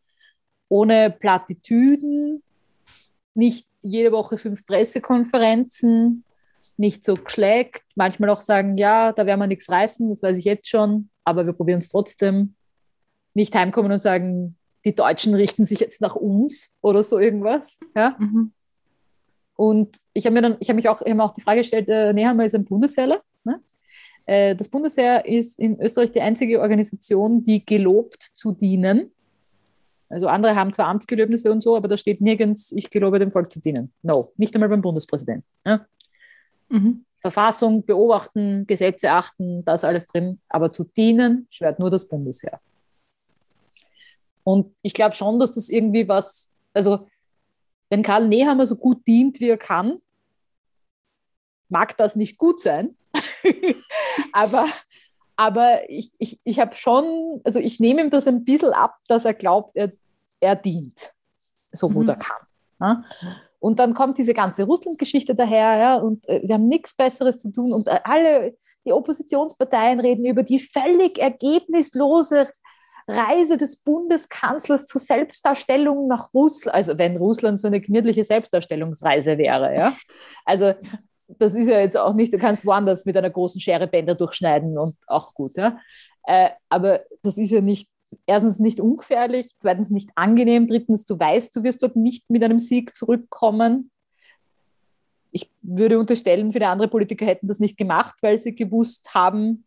[0.69, 2.43] Ohne Plattitüden,
[3.33, 6.23] nicht jede Woche fünf Pressekonferenzen,
[6.77, 10.45] nicht so geschlägt, manchmal auch sagen, ja, da werden wir nichts reißen, das weiß ich
[10.45, 12.55] jetzt schon, aber wir probieren es trotzdem.
[13.33, 17.77] Nicht heimkommen und sagen, die Deutschen richten sich jetzt nach uns oder so irgendwas.
[17.95, 18.15] Ja?
[18.19, 18.53] Mhm.
[19.57, 21.89] Und ich habe mir dann, ich habe mich auch, ich habe auch die Frage gestellt,
[21.89, 23.21] äh, Nehammer ist ein Bundesheerler.
[23.43, 23.59] Ne?
[24.25, 29.11] Äh, das Bundesheer ist in Österreich die einzige Organisation, die gelobt zu dienen.
[30.09, 33.51] Also andere haben zwar Amtsgelöbnisse und so, aber da steht nirgends, ich gelobe dem Volk
[33.51, 33.91] zu dienen.
[34.03, 35.43] No, nicht einmal beim Bundespräsidenten.
[35.65, 35.85] Ne?
[36.69, 37.03] Mhm.
[37.19, 40.39] Verfassung beobachten, Gesetze achten, da ist alles drin.
[40.49, 42.61] Aber zu dienen schwert nur das Bundesheer.
[44.43, 47.07] Und ich glaube schon, dass das irgendwie was, also
[47.89, 50.01] wenn Karl Nehammer so gut dient, wie er kann,
[51.69, 52.95] mag das nicht gut sein.
[54.33, 54.67] aber
[55.37, 59.23] aber ich, ich, ich habe schon, also ich nehme ihm das ein bisschen ab, dass
[59.23, 59.91] er glaubt, er,
[60.39, 61.13] er dient,
[61.71, 62.09] so gut mhm.
[62.09, 62.41] er kann.
[62.81, 63.03] Ja?
[63.59, 67.51] Und dann kommt diese ganze Russland-Geschichte daher, ja, und äh, wir haben nichts Besseres zu
[67.51, 67.71] tun.
[67.71, 72.49] Und äh, alle die Oppositionsparteien reden über die völlig ergebnislose
[73.07, 79.75] Reise des Bundeskanzlers zur Selbstdarstellung nach Russland, also wenn Russland so eine gemütliche Selbstdarstellungsreise wäre,
[79.75, 79.95] ja.
[80.43, 80.73] Also
[81.27, 84.77] das ist ja jetzt auch nicht, du kannst woanders mit einer großen Schere Bänder durchschneiden
[84.77, 85.79] und auch gut, ja.
[86.23, 87.89] Äh, aber das ist ja nicht
[88.25, 92.59] erstens nicht ungefährlich, zweitens nicht angenehm, drittens du weißt, du wirst dort nicht mit einem
[92.59, 93.91] Sieg zurückkommen.
[95.31, 99.65] Ich würde unterstellen, viele andere Politiker hätten das nicht gemacht, weil sie gewusst haben,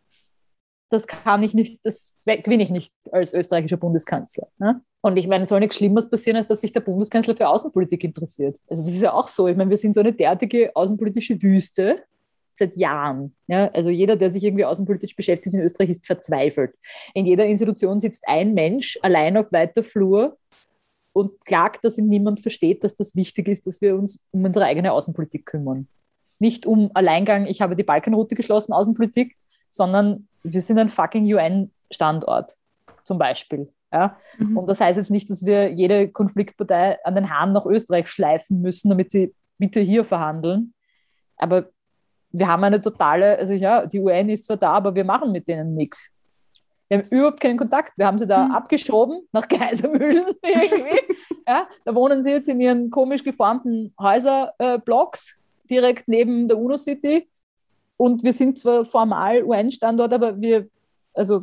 [0.90, 4.48] das kann ich nicht, das gewinne ich nicht als österreichischer Bundeskanzler.
[4.58, 4.82] Ne?
[5.00, 8.04] Und ich meine, es soll nichts Schlimmeres passieren, als dass sich der Bundeskanzler für Außenpolitik
[8.04, 8.58] interessiert.
[8.68, 9.48] Also das ist ja auch so.
[9.48, 12.02] Ich meine, wir sind so eine derartige außenpolitische Wüste
[12.54, 13.34] seit Jahren.
[13.46, 13.68] Ja?
[13.68, 16.74] Also jeder, der sich irgendwie außenpolitisch beschäftigt in Österreich, ist verzweifelt.
[17.14, 20.36] In jeder Institution sitzt ein Mensch allein auf weiter Flur
[21.12, 24.64] und klagt, dass ihn niemand versteht, dass das wichtig ist, dass wir uns um unsere
[24.64, 25.86] eigene Außenpolitik kümmern.
[26.40, 29.36] Nicht um Alleingang, ich habe die Balkanroute geschlossen, Außenpolitik,
[29.70, 32.56] sondern wir sind ein fucking UN-Standort
[33.04, 33.72] zum Beispiel.
[33.92, 34.16] Ja?
[34.38, 34.58] Mhm.
[34.58, 38.60] Und das heißt jetzt nicht, dass wir jede Konfliktpartei an den Haaren nach Österreich schleifen
[38.60, 40.74] müssen, damit sie bitte hier verhandeln.
[41.36, 41.70] Aber
[42.32, 45.48] wir haben eine totale, also ja, die UN ist zwar da, aber wir machen mit
[45.48, 46.12] denen nichts.
[46.88, 47.96] Wir haben überhaupt keinen Kontakt.
[47.96, 48.52] Wir haben sie da mhm.
[48.52, 51.14] abgeschoben nach Kaisermühlen irgendwie.
[51.46, 57.28] ja, da wohnen sie jetzt in ihren komisch geformten Häuserblocks äh, direkt neben der UNO-City.
[58.00, 60.66] Und wir sind zwar formal UN-Standort, aber wir,
[61.12, 61.40] also,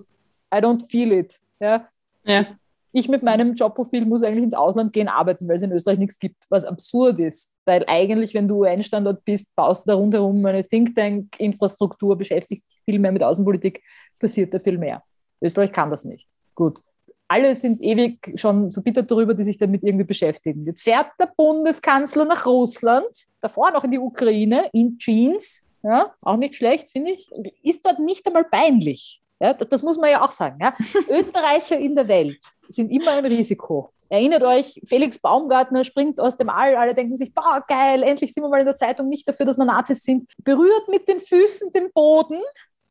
[0.51, 1.39] I don't feel it.
[1.59, 1.87] Ja.
[2.25, 2.47] ja.
[2.91, 6.17] Ich mit meinem Jobprofil muss eigentlich ins Ausland gehen, arbeiten, weil es in Österreich nichts
[6.17, 7.53] gibt, was absurd ist.
[7.65, 12.81] Weil eigentlich, wenn du UN-Standort bist, baust du da rundherum eine Think Tank-Infrastruktur, beschäftigst dich
[12.85, 13.83] viel mehr mit Außenpolitik,
[14.17, 15.03] passiert da viel mehr.
[15.39, 16.27] Österreich kann das nicht.
[16.55, 16.81] Gut.
[17.27, 20.65] Alle sind ewig schon verbittert darüber, die sich damit irgendwie beschäftigen.
[20.65, 26.37] Jetzt fährt der Bundeskanzler nach Russland, davor noch in die Ukraine, in Jeans, ja, auch
[26.37, 27.29] nicht schlecht, finde ich.
[27.63, 29.21] Ist dort nicht einmal peinlich.
[29.39, 30.57] Ja, das muss man ja auch sagen.
[30.61, 30.75] Ja.
[31.09, 33.91] Österreicher in der Welt sind immer ein Risiko.
[34.09, 38.43] Erinnert euch, Felix Baumgartner springt aus dem All, alle denken sich, boah, geil, endlich sind
[38.43, 40.29] wir mal in der Zeitung nicht dafür, dass wir Nazis sind.
[40.43, 42.41] Berührt mit den Füßen den Boden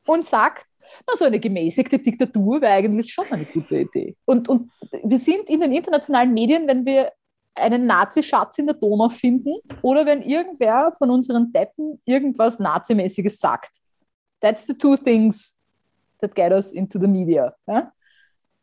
[0.07, 0.67] und sagt,
[1.07, 4.15] na, so eine gemäßigte Diktatur wäre eigentlich schon eine gute Idee.
[4.25, 4.71] Und, und
[5.03, 7.11] wir sind in den internationalen Medien, wenn wir
[7.57, 13.71] einen Nazi-Schatz in der Donau finden oder wenn irgendwer von unseren Deppen irgendwas Nazimäßiges sagt.
[14.41, 15.59] That's the two things
[16.19, 17.55] that get us into the media.
[17.67, 17.93] Ja?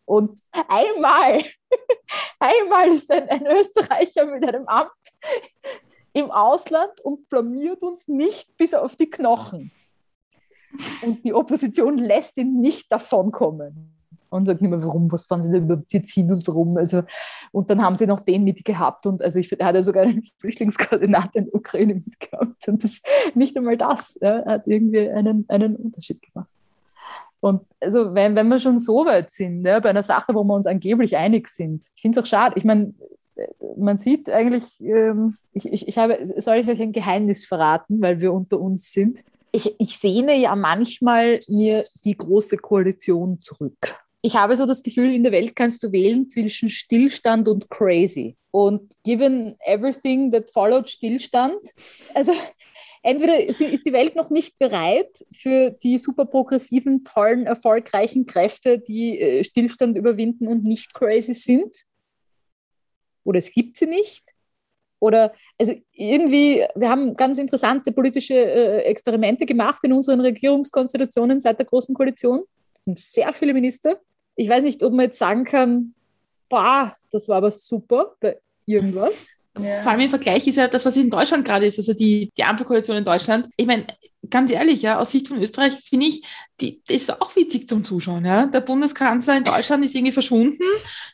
[0.06, 1.42] Und einmal,
[2.40, 4.92] einmal ist ein, ein Österreicher mit einem Amt
[6.14, 9.72] im Ausland und blamiert uns nicht bis auf die Knochen.
[11.04, 13.93] Und die Opposition lässt ihn nicht davonkommen
[14.34, 16.78] und sagt nicht mehr, warum, was fahren sie denn überhaupt jetzt hin und warum.
[16.78, 17.04] Also,
[17.52, 20.24] und dann haben sie noch den mitgehabt und also ich er hat ja sogar einen
[20.40, 23.02] Flüchtlingskoordinator in der Ukraine mitgehabt und das,
[23.36, 26.50] nicht einmal das ja, hat irgendwie einen, einen Unterschied gemacht.
[27.40, 30.54] Und also wenn, wenn wir schon so weit sind, ja, bei einer Sache, wo wir
[30.54, 32.94] uns angeblich einig sind, ich finde es auch schade, ich meine,
[33.78, 38.22] man sieht eigentlich, ähm, ich, ich, ich habe, soll ich euch ein Geheimnis verraten, weil
[38.22, 39.24] wir unter uns sind?
[39.52, 45.14] Ich, ich sehne ja manchmal mir die große Koalition zurück ich habe so das Gefühl,
[45.14, 48.38] in der Welt kannst du wählen zwischen Stillstand und crazy.
[48.52, 51.60] Und given everything that followed Stillstand,
[52.14, 52.32] also
[53.04, 59.20] entweder ist die Welt noch nicht bereit für die super progressiven, tollen, erfolgreichen Kräfte, die
[59.20, 61.76] äh, Stillstand überwinden und nicht crazy sind,
[63.26, 64.24] oder es gibt sie nicht.
[65.00, 71.60] Oder also irgendwie, wir haben ganz interessante politische äh, Experimente gemacht in unseren Regierungskonstellationen seit
[71.60, 72.44] der Großen Koalition.
[72.86, 74.00] Und sehr viele Minister
[74.36, 75.94] ich weiß nicht, ob man jetzt sagen kann,
[76.50, 79.32] boah, das war aber super bei irgendwas.
[79.60, 79.82] Ja.
[79.82, 82.44] Vor allem im Vergleich ist ja das, was in Deutschland gerade ist, also die, die
[82.44, 83.50] Ampelkoalition in Deutschland.
[83.56, 83.86] Ich meine,
[84.30, 86.26] ganz ehrlich, ja, aus Sicht von Österreich finde ich,
[86.60, 88.26] die, das ist auch witzig zum Zuschauen.
[88.26, 88.48] Ja.
[88.48, 90.64] Der Bundeskanzler in Deutschland ist irgendwie verschwunden.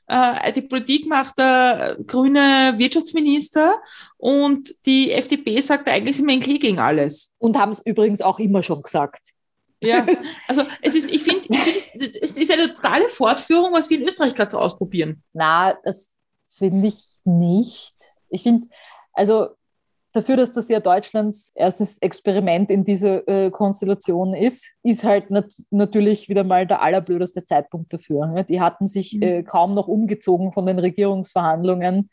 [0.07, 3.75] Äh, die Politik macht der grüne Wirtschaftsminister
[4.15, 7.33] und die FDP sagt, eigentlich sind wir in Krieg gegen alles.
[7.39, 9.33] Und haben es übrigens auch immer schon gesagt.
[9.83, 10.05] Ja,
[10.47, 11.47] also es ist, ich finde,
[12.21, 15.23] es ist eine totale Fortführung, was wir in Österreich gerade so ausprobieren.
[15.33, 16.13] Na, das
[16.47, 17.93] finde ich nicht.
[18.29, 18.67] Ich finde,
[19.13, 19.49] also
[20.13, 25.51] dafür, dass das ja Deutschlands erstes Experiment in dieser äh, Konstellation ist, ist halt nat
[25.69, 28.27] natürlich wieder mal der allerblödeste Zeitpunkt dafür.
[28.27, 28.43] Ne?
[28.43, 29.21] Die hatten sich mhm.
[29.21, 32.09] äh, kaum noch umgezogen von den Regierungsverhandlungen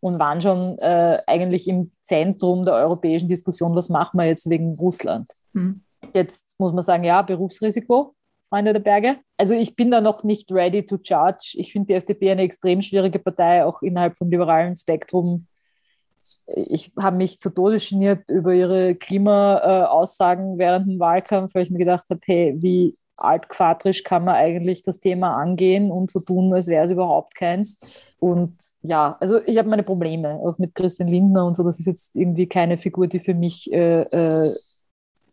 [0.00, 4.74] und waren schon äh, eigentlich im Zentrum der europäischen Diskussion, was machen wir jetzt wegen
[4.76, 5.30] Russland.
[5.52, 5.82] Mhm.
[6.14, 8.14] Jetzt muss man sagen, ja, Berufsrisiko,
[8.48, 9.16] Freunde der Berge.
[9.36, 11.52] Also ich bin da noch nicht ready to judge.
[11.54, 15.46] Ich finde die FDP eine extrem schwierige Partei, auch innerhalb vom liberalen Spektrum.
[16.46, 21.78] Ich habe mich zu Tode geniert über ihre Klimaaussagen während dem Wahlkampf, weil ich mir
[21.78, 26.66] gedacht habe, hey, wie altquadrisch kann man eigentlich das Thema angehen und so tun, als
[26.68, 27.78] wäre es überhaupt keins.
[28.18, 31.62] Und ja, also ich habe meine Probleme, auch mit Christian Lindner und so.
[31.62, 34.50] Das ist jetzt irgendwie keine Figur, die für mich äh, äh,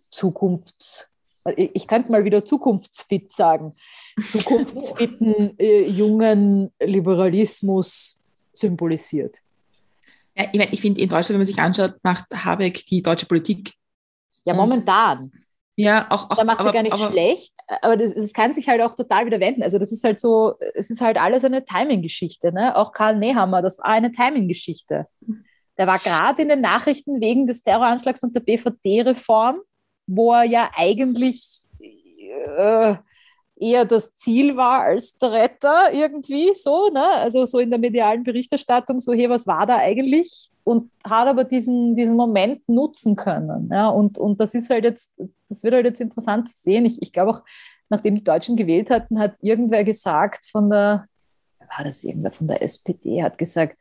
[0.09, 1.09] Zukunfts,
[1.55, 3.73] ich könnte mal wieder zukunftsfit sagen.
[4.31, 8.19] zukunftsfitten, äh, jungen Liberalismus
[8.53, 9.37] symbolisiert.
[10.35, 13.25] Ja, ich meine, ich finde in Deutschland, wenn man sich anschaut, macht Habeck die deutsche
[13.25, 13.73] Politik.
[14.45, 15.31] Ja, momentan.
[15.75, 18.53] Ja, auch, auch Da macht sie aber- gar nicht aber, schlecht, aber das, das kann
[18.53, 19.61] sich halt auch total wieder wenden.
[19.63, 22.51] Also das ist halt so, es ist halt alles eine Timing-Geschichte.
[22.51, 22.75] Ne?
[22.75, 25.07] Auch Karl Nehammer, das war eine Timing-Geschichte.
[25.77, 29.59] Der war gerade in den Nachrichten wegen des Terroranschlags und der BVD-Reform,
[30.07, 32.95] wo er ja eigentlich äh,
[33.59, 37.05] eher das Ziel war als der Retter irgendwie so, ne?
[37.15, 40.49] Also so in der medialen Berichterstattung, so hey, was war da eigentlich?
[40.63, 43.69] Und hat aber diesen, diesen Moment nutzen können.
[43.71, 43.89] Ja?
[43.89, 45.11] Und, und das ist halt jetzt,
[45.47, 46.85] das wird halt jetzt interessant zu sehen.
[46.85, 47.43] Ich, ich glaube auch,
[47.89, 51.07] nachdem die Deutschen gewählt hatten, hat irgendwer gesagt von der,
[51.59, 53.77] war das irgendwer von der SPD, hat gesagt,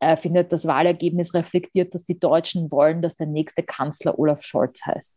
[0.00, 4.80] er findet, das Wahlergebnis reflektiert, dass die Deutschen wollen, dass der nächste Kanzler Olaf Scholz
[4.86, 5.16] heißt.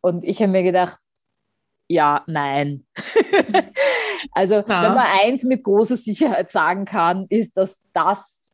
[0.00, 0.98] Und ich habe mir gedacht,
[1.88, 2.84] ja, nein.
[4.32, 4.66] also, Ja.
[4.66, 8.50] wenn man eins mit großer Sicherheit sagen kann, ist, dass das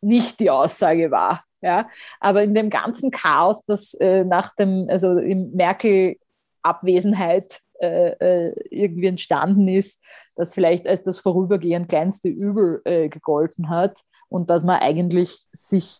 [0.00, 1.44] nicht die Aussage war.
[1.62, 1.88] Ja?
[2.20, 9.06] Aber in dem ganzen Chaos, das äh, nach dem, also in Merkel-Abwesenheit äh, äh, irgendwie
[9.06, 10.00] entstanden ist,
[10.36, 15.98] das vielleicht als das vorübergehend kleinste Übel äh, gegolten hat und dass man eigentlich sich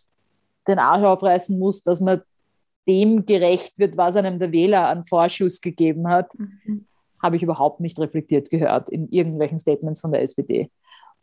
[0.67, 2.21] den Arsch aufreißen muss, dass man
[2.87, 6.85] dem gerecht wird, was einem der Wähler an Vorschuss gegeben hat, Mhm.
[7.21, 10.69] habe ich überhaupt nicht reflektiert gehört in irgendwelchen Statements von der SPD.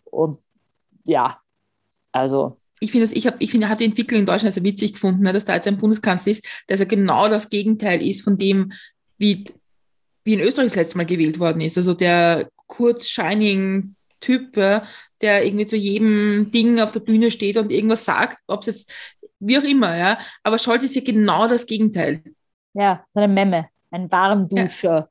[0.04, 0.38] Und
[1.04, 1.38] ja,
[2.10, 5.22] also ich finde, ich habe ich finde, habe die Entwicklung in Deutschland also witzig gefunden,
[5.22, 8.72] ne, dass da jetzt ein Bundeskanzler ist, der so genau das Gegenteil ist von dem,
[9.18, 9.44] wie,
[10.24, 11.78] wie in Österreich das letzte Mal gewählt worden ist.
[11.78, 14.84] Also der kurz shining Typ, ja,
[15.20, 18.92] der irgendwie zu jedem Ding auf der Bühne steht und irgendwas sagt, ob es jetzt
[19.46, 20.18] wie auch immer, ja.
[20.42, 22.22] Aber Scholz ist ja genau das Gegenteil.
[22.74, 25.08] ja, so eine Memme, ein Warmduscher.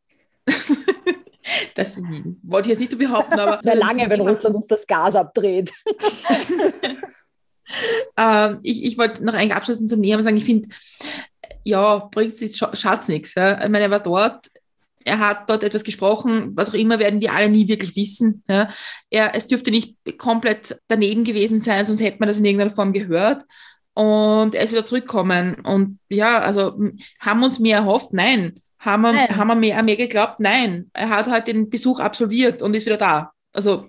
[1.75, 1.99] Das
[2.43, 3.59] wollte ich jetzt nicht so behaupten, aber.
[3.59, 5.71] Es wäre lange, wenn Russland uns das Gas abdreht.
[8.17, 10.69] Ähm, ich, ich wollte noch eigentlich abschließend zum Nehmen sagen, ich finde,
[11.63, 13.35] ja, bringt es scha schaut's nichts.
[13.35, 13.63] Ja.
[13.63, 14.47] Ich meine, er war dort,
[15.03, 18.43] er hat dort etwas gesprochen, was auch immer werden wir alle nie wirklich wissen.
[18.49, 18.69] Ja.
[19.09, 22.93] Er, es dürfte nicht komplett daneben gewesen sein, sonst hätte man das in irgendeiner Form
[22.93, 23.43] gehört.
[23.93, 25.55] Und er ist wieder zurückgekommen.
[25.63, 26.77] Und ja, also
[27.19, 28.13] haben wir uns mehr erhofft?
[28.13, 28.59] Nein.
[28.79, 29.37] Haben wir, Nein.
[29.37, 30.39] haben wir mehr, mehr geglaubt?
[30.39, 30.89] Nein.
[30.93, 33.31] Er hat halt den Besuch absolviert und ist wieder da.
[33.53, 33.85] Also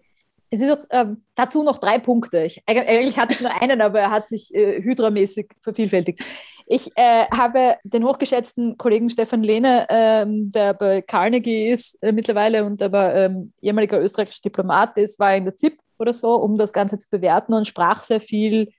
[0.50, 2.42] Es ist auch ähm, dazu noch drei Punkte.
[2.44, 6.22] Ich, eig- eigentlich hatte ich nur einen, aber er hat sich äh, hydramäßig vervielfältigt.
[6.66, 12.64] Ich äh, habe den hochgeschätzten Kollegen Stefan Lehne, ähm, der bei Carnegie ist äh, mittlerweile
[12.64, 16.72] und aber ähm, ehemaliger österreichischer Diplomat ist, war in der ZIP oder so, um das
[16.72, 18.72] Ganze zu bewerten und sprach sehr viel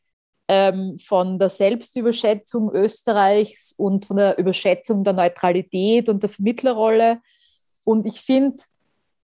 [0.48, 7.22] ähm, von der Selbstüberschätzung Österreichs und von der Überschätzung der Neutralität und der Vermittlerrolle.
[7.86, 8.62] Und ich finde,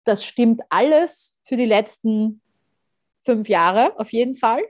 [0.05, 2.41] das stimmt alles für die letzten
[3.25, 4.63] fünf Jahre auf jeden Fall.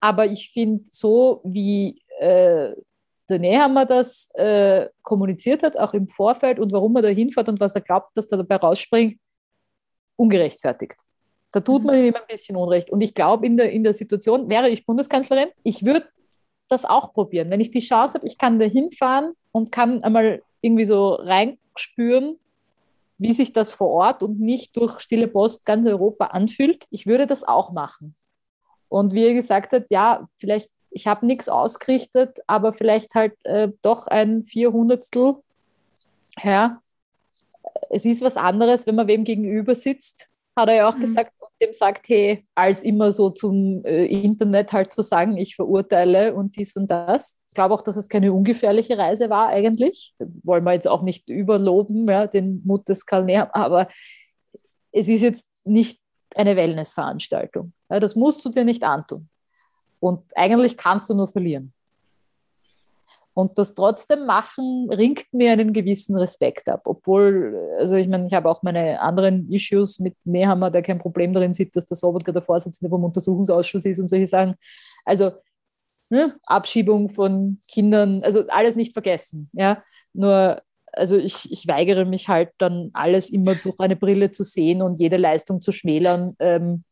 [0.00, 2.74] Aber ich finde, so wie äh,
[3.28, 7.58] der Nehammer das äh, kommuniziert hat, auch im Vorfeld und warum er da hinfährt und
[7.60, 9.18] was er glaubt, dass da dabei rausspringt,
[10.16, 11.03] ungerechtfertigt.
[11.54, 12.90] Da tut man ihm ein bisschen Unrecht.
[12.90, 16.08] Und ich glaube, in der, in der Situation, wäre ich Bundeskanzlerin, ich würde
[16.68, 17.48] das auch probieren.
[17.48, 22.40] Wenn ich die Chance habe, ich kann da hinfahren und kann einmal irgendwie so reinspüren,
[23.18, 26.86] wie sich das vor Ort und nicht durch stille Post ganz Europa anfühlt.
[26.90, 28.16] Ich würde das auch machen.
[28.88, 33.68] Und wie er gesagt hat, ja, vielleicht, ich habe nichts ausgerichtet, aber vielleicht halt äh,
[33.80, 35.36] doch ein Vierhundertstel.
[36.42, 36.82] Ja,
[37.90, 41.00] es ist was anderes, wenn man wem gegenüber sitzt, hat er ja auch Mhm.
[41.00, 41.32] gesagt,
[41.64, 46.34] und dem sagt, hey, als immer so zum äh, Internet halt zu sagen, ich verurteile
[46.34, 47.38] und dies und das.
[47.48, 50.14] Ich glaube auch, dass es keine ungefährliche Reise war eigentlich.
[50.18, 53.88] Wollen wir jetzt auch nicht überloben, ja, den Mut des Karl aber
[54.92, 56.00] es ist jetzt nicht
[56.34, 57.72] eine Wellnessveranstaltung.
[57.90, 59.28] Ja, das musst du dir nicht antun.
[60.00, 61.72] Und eigentlich kannst du nur verlieren.
[63.34, 66.82] Und das trotzdem machen, ringt mir einen gewissen Respekt ab.
[66.84, 71.32] Obwohl, also ich meine, ich habe auch meine anderen Issues mit Nehammer, der kein Problem
[71.32, 74.54] darin sieht, dass der Sobotka der Vorsitzende vom Untersuchungsausschuss ist und solche Sachen.
[75.04, 75.32] Also
[76.10, 79.50] ne, Abschiebung von Kindern, also alles nicht vergessen.
[79.52, 79.82] Ja?
[80.12, 80.62] Nur,
[80.92, 85.00] also ich, ich weigere mich halt dann alles immer durch eine Brille zu sehen und
[85.00, 86.84] jede Leistung zu schmälern, ähm,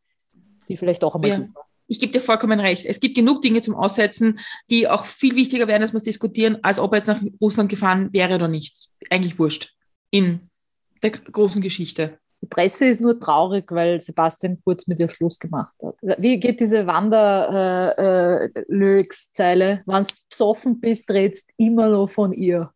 [0.69, 1.37] die vielleicht auch einmal Ja.
[1.37, 1.67] gut war.
[1.93, 2.87] Ich gebe dir vollkommen recht.
[2.87, 4.39] Es gibt genug Dinge zum Aussetzen,
[4.71, 7.69] die auch viel wichtiger wären, dass wir es diskutieren, als ob er jetzt nach Russland
[7.69, 8.89] gefahren wäre oder nicht.
[9.11, 9.75] Eigentlich wurscht.
[10.11, 10.49] In
[11.03, 12.19] der großen Geschichte.
[12.41, 15.97] Die Presse ist nur traurig, weil Sebastian Kurz mit ihr Schluss gemacht hat.
[16.19, 19.83] Wie geht diese Wander-Lyrics-Zeile?
[19.85, 22.71] Wenn du besoffen bist, redst immer noch von ihr.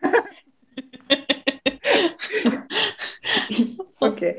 [4.00, 4.36] okay.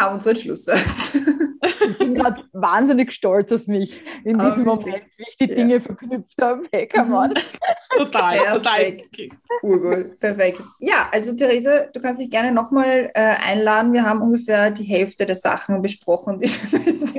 [0.00, 1.16] Haben unseren Schlusssatz.
[1.62, 5.74] Ich bin gerade wahnsinnig stolz auf mich in diesem Ah, Moment, wie ich die Dinge
[5.74, 5.80] Ja.
[5.80, 6.62] verknüpft habe.
[6.72, 7.34] Hey, come on.
[7.96, 8.92] Total, total.
[8.92, 9.32] Perfekt.
[9.62, 10.62] Urgut, perfekt.
[10.78, 13.92] Ja, also Therese, du kannst dich gerne nochmal äh, einladen.
[13.92, 16.40] Wir haben ungefähr die Hälfte der Sachen besprochen.
[16.40, 16.48] Die,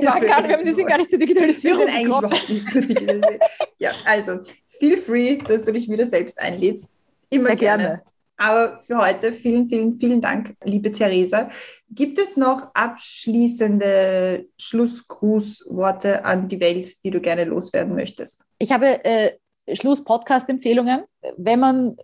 [0.04, 2.26] waren gar nicht, die sind gar nicht zur wir Digitalisierung sind eigentlich gekommen.
[2.26, 3.38] überhaupt nicht zu digitalisieren.
[3.78, 4.38] Ja, also
[4.80, 6.96] feel free, dass du dich wieder selbst einlädst.
[7.30, 7.82] Immer Sehr gerne.
[7.84, 8.02] gerne.
[8.42, 11.48] Aber für heute vielen, vielen, vielen Dank, liebe Theresa.
[11.88, 18.44] Gibt es noch abschließende Schlussgrußworte an die Welt, die du gerne loswerden möchtest?
[18.58, 19.36] Ich habe äh,
[19.72, 21.04] Schluss-Podcast-Empfehlungen.
[21.36, 21.96] Wenn man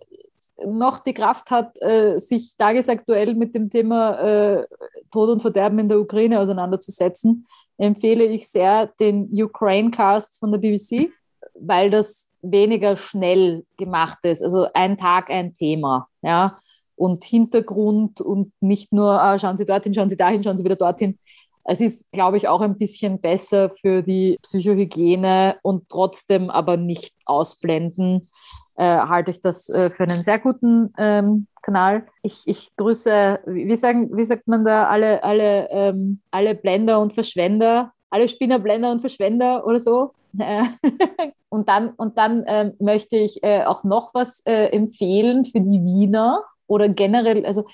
[0.65, 4.65] noch die Kraft hat, äh, sich tagesaktuell mit dem Thema äh,
[5.11, 11.11] Tod und Verderben in der Ukraine auseinanderzusetzen, empfehle ich sehr den Ukraine-Cast von der BBC,
[11.53, 14.43] weil das weniger schnell gemacht ist.
[14.43, 16.07] Also ein Tag, ein Thema.
[16.21, 16.57] Ja?
[16.95, 20.75] Und Hintergrund und nicht nur, ah, schauen Sie dorthin, schauen Sie dahin, schauen Sie wieder
[20.75, 21.17] dorthin.
[21.63, 27.13] Es ist, glaube ich, auch ein bisschen besser für die Psychohygiene und trotzdem aber nicht
[27.25, 28.27] ausblenden,
[28.75, 32.07] äh, halte ich das äh, für einen sehr guten ähm, Kanal.
[32.23, 37.13] Ich, ich grüße, wie, sagen, wie sagt man da, alle, alle, ähm, alle Blender und
[37.13, 40.13] Verschwender, alle Spinner, Blender und Verschwender oder so.
[40.37, 40.65] Äh,
[41.49, 45.83] und dann, und dann ähm, möchte ich äh, auch noch was äh, empfehlen für die
[45.83, 47.65] Wiener oder generell, also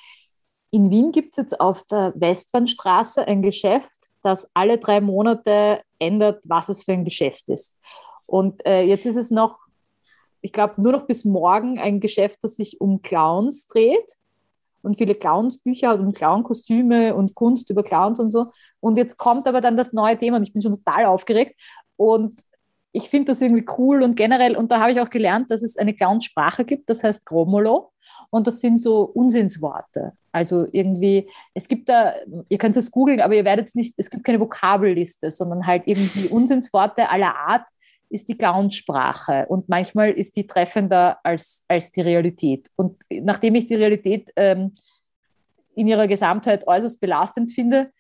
[0.71, 6.41] in Wien gibt es jetzt auf der Westbahnstraße ein Geschäft, das alle drei Monate ändert,
[6.43, 7.77] was es für ein Geschäft ist.
[8.25, 9.59] Und äh, jetzt ist es noch,
[10.41, 14.17] ich glaube, nur noch bis morgen ein Geschäft, das sich um Clowns dreht
[14.85, 18.47] und viele Clownsbücher und Clownkostüme und Kunst über Clowns und so.
[18.79, 21.59] Und jetzt kommt aber dann das neue Thema und ich bin schon total aufgeregt.
[21.97, 22.41] Und
[22.91, 25.77] ich finde das irgendwie cool und generell, und da habe ich auch gelernt, dass es
[25.77, 27.91] eine Clownsprache gibt, das heißt Gromolo.
[28.29, 30.13] Und das sind so Unsinnsworte.
[30.31, 32.13] Also irgendwie, es gibt da,
[32.49, 35.83] ihr könnt es googeln, aber ihr werdet es nicht, es gibt keine Vokabelliste, sondern halt
[35.85, 37.65] irgendwie Unsinnsworte aller Art
[38.15, 39.45] ist die Clownsprache.
[39.47, 42.69] Und manchmal ist die treffender als, als die Realität.
[42.75, 44.71] Und nachdem ich die Realität ähm,
[45.75, 47.91] in ihrer Gesamtheit äußerst belastend finde,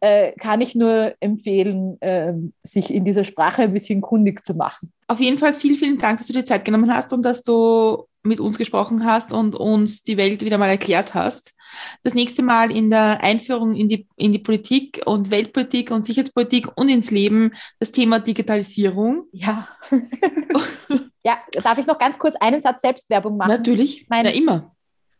[0.00, 4.92] äh, kann ich nur empfehlen, äh, sich in dieser Sprache ein bisschen kundig zu machen.
[5.08, 8.06] Auf jeden Fall vielen, vielen Dank, dass du dir Zeit genommen hast und dass du
[8.22, 11.54] mit uns gesprochen hast und uns die Welt wieder mal erklärt hast.
[12.02, 16.68] Das nächste Mal in der Einführung in die, in die Politik und Weltpolitik und Sicherheitspolitik
[16.76, 19.24] und ins Leben das Thema Digitalisierung.
[19.32, 19.68] Ja.
[21.24, 23.50] ja, darf ich noch ganz kurz einen Satz Selbstwerbung machen?
[23.50, 24.74] Natürlich, Mein- ja immer.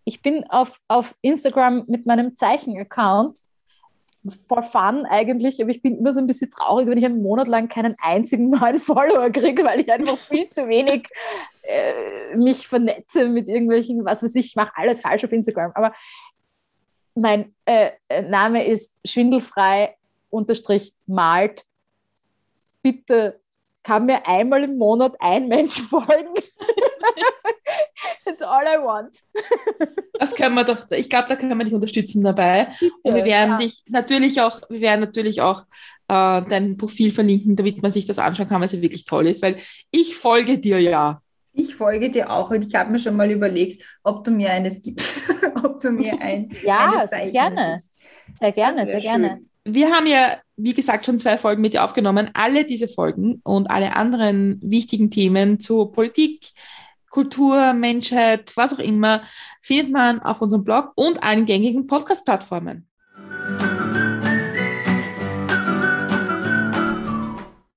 [0.04, 3.40] Ich bin auf, auf Instagram mit meinem Zeichen-Account
[4.48, 7.48] for fun eigentlich, aber ich bin immer so ein bisschen traurig, wenn ich einen Monat
[7.48, 11.08] lang keinen einzigen neuen Follower kriege, weil ich einfach viel zu wenig
[11.62, 15.72] äh, mich vernetze mit irgendwelchen, was weiß ich, ich mache alles falsch auf Instagram.
[15.74, 15.94] Aber
[17.20, 17.90] mein äh,
[18.22, 19.96] Name ist schwindelfrei
[20.30, 21.64] unterstrich malt.
[22.82, 23.40] Bitte
[23.82, 26.34] kann mir einmal im Monat ein Mensch folgen.
[28.24, 29.16] That's all I want.
[30.14, 32.68] Das können wir doch, ich glaube, da können wir dich unterstützen dabei.
[33.02, 33.58] Und wir werden Ja.
[33.58, 35.62] dich natürlich auch, wir werden natürlich auch
[36.08, 39.26] äh, dein Profil verlinken, damit man sich das anschauen kann, weil es ja wirklich toll
[39.26, 39.58] ist, weil
[39.90, 41.22] ich folge dir ja.
[41.52, 44.82] Ich folge dir auch und ich habe mir schon mal überlegt, ob du mir eines
[44.82, 45.22] gibst.
[45.64, 46.50] ob du mir ein.
[46.62, 47.72] Ja, eine sehr gerne.
[47.74, 47.92] gibst.
[48.38, 49.28] Sehr gerne, sehr gerne.
[49.28, 49.50] schön.
[49.64, 52.30] Wir haben ja, wie gesagt, schon zwei Folgen mit dir aufgenommen.
[52.32, 56.52] Alle diese Folgen und alle anderen wichtigen Themen zu Politik,
[57.10, 59.22] Kultur, Menschheit, was auch immer,
[59.60, 62.89] findet man auf unserem Blog und allen gängigen Podcast-Plattformen.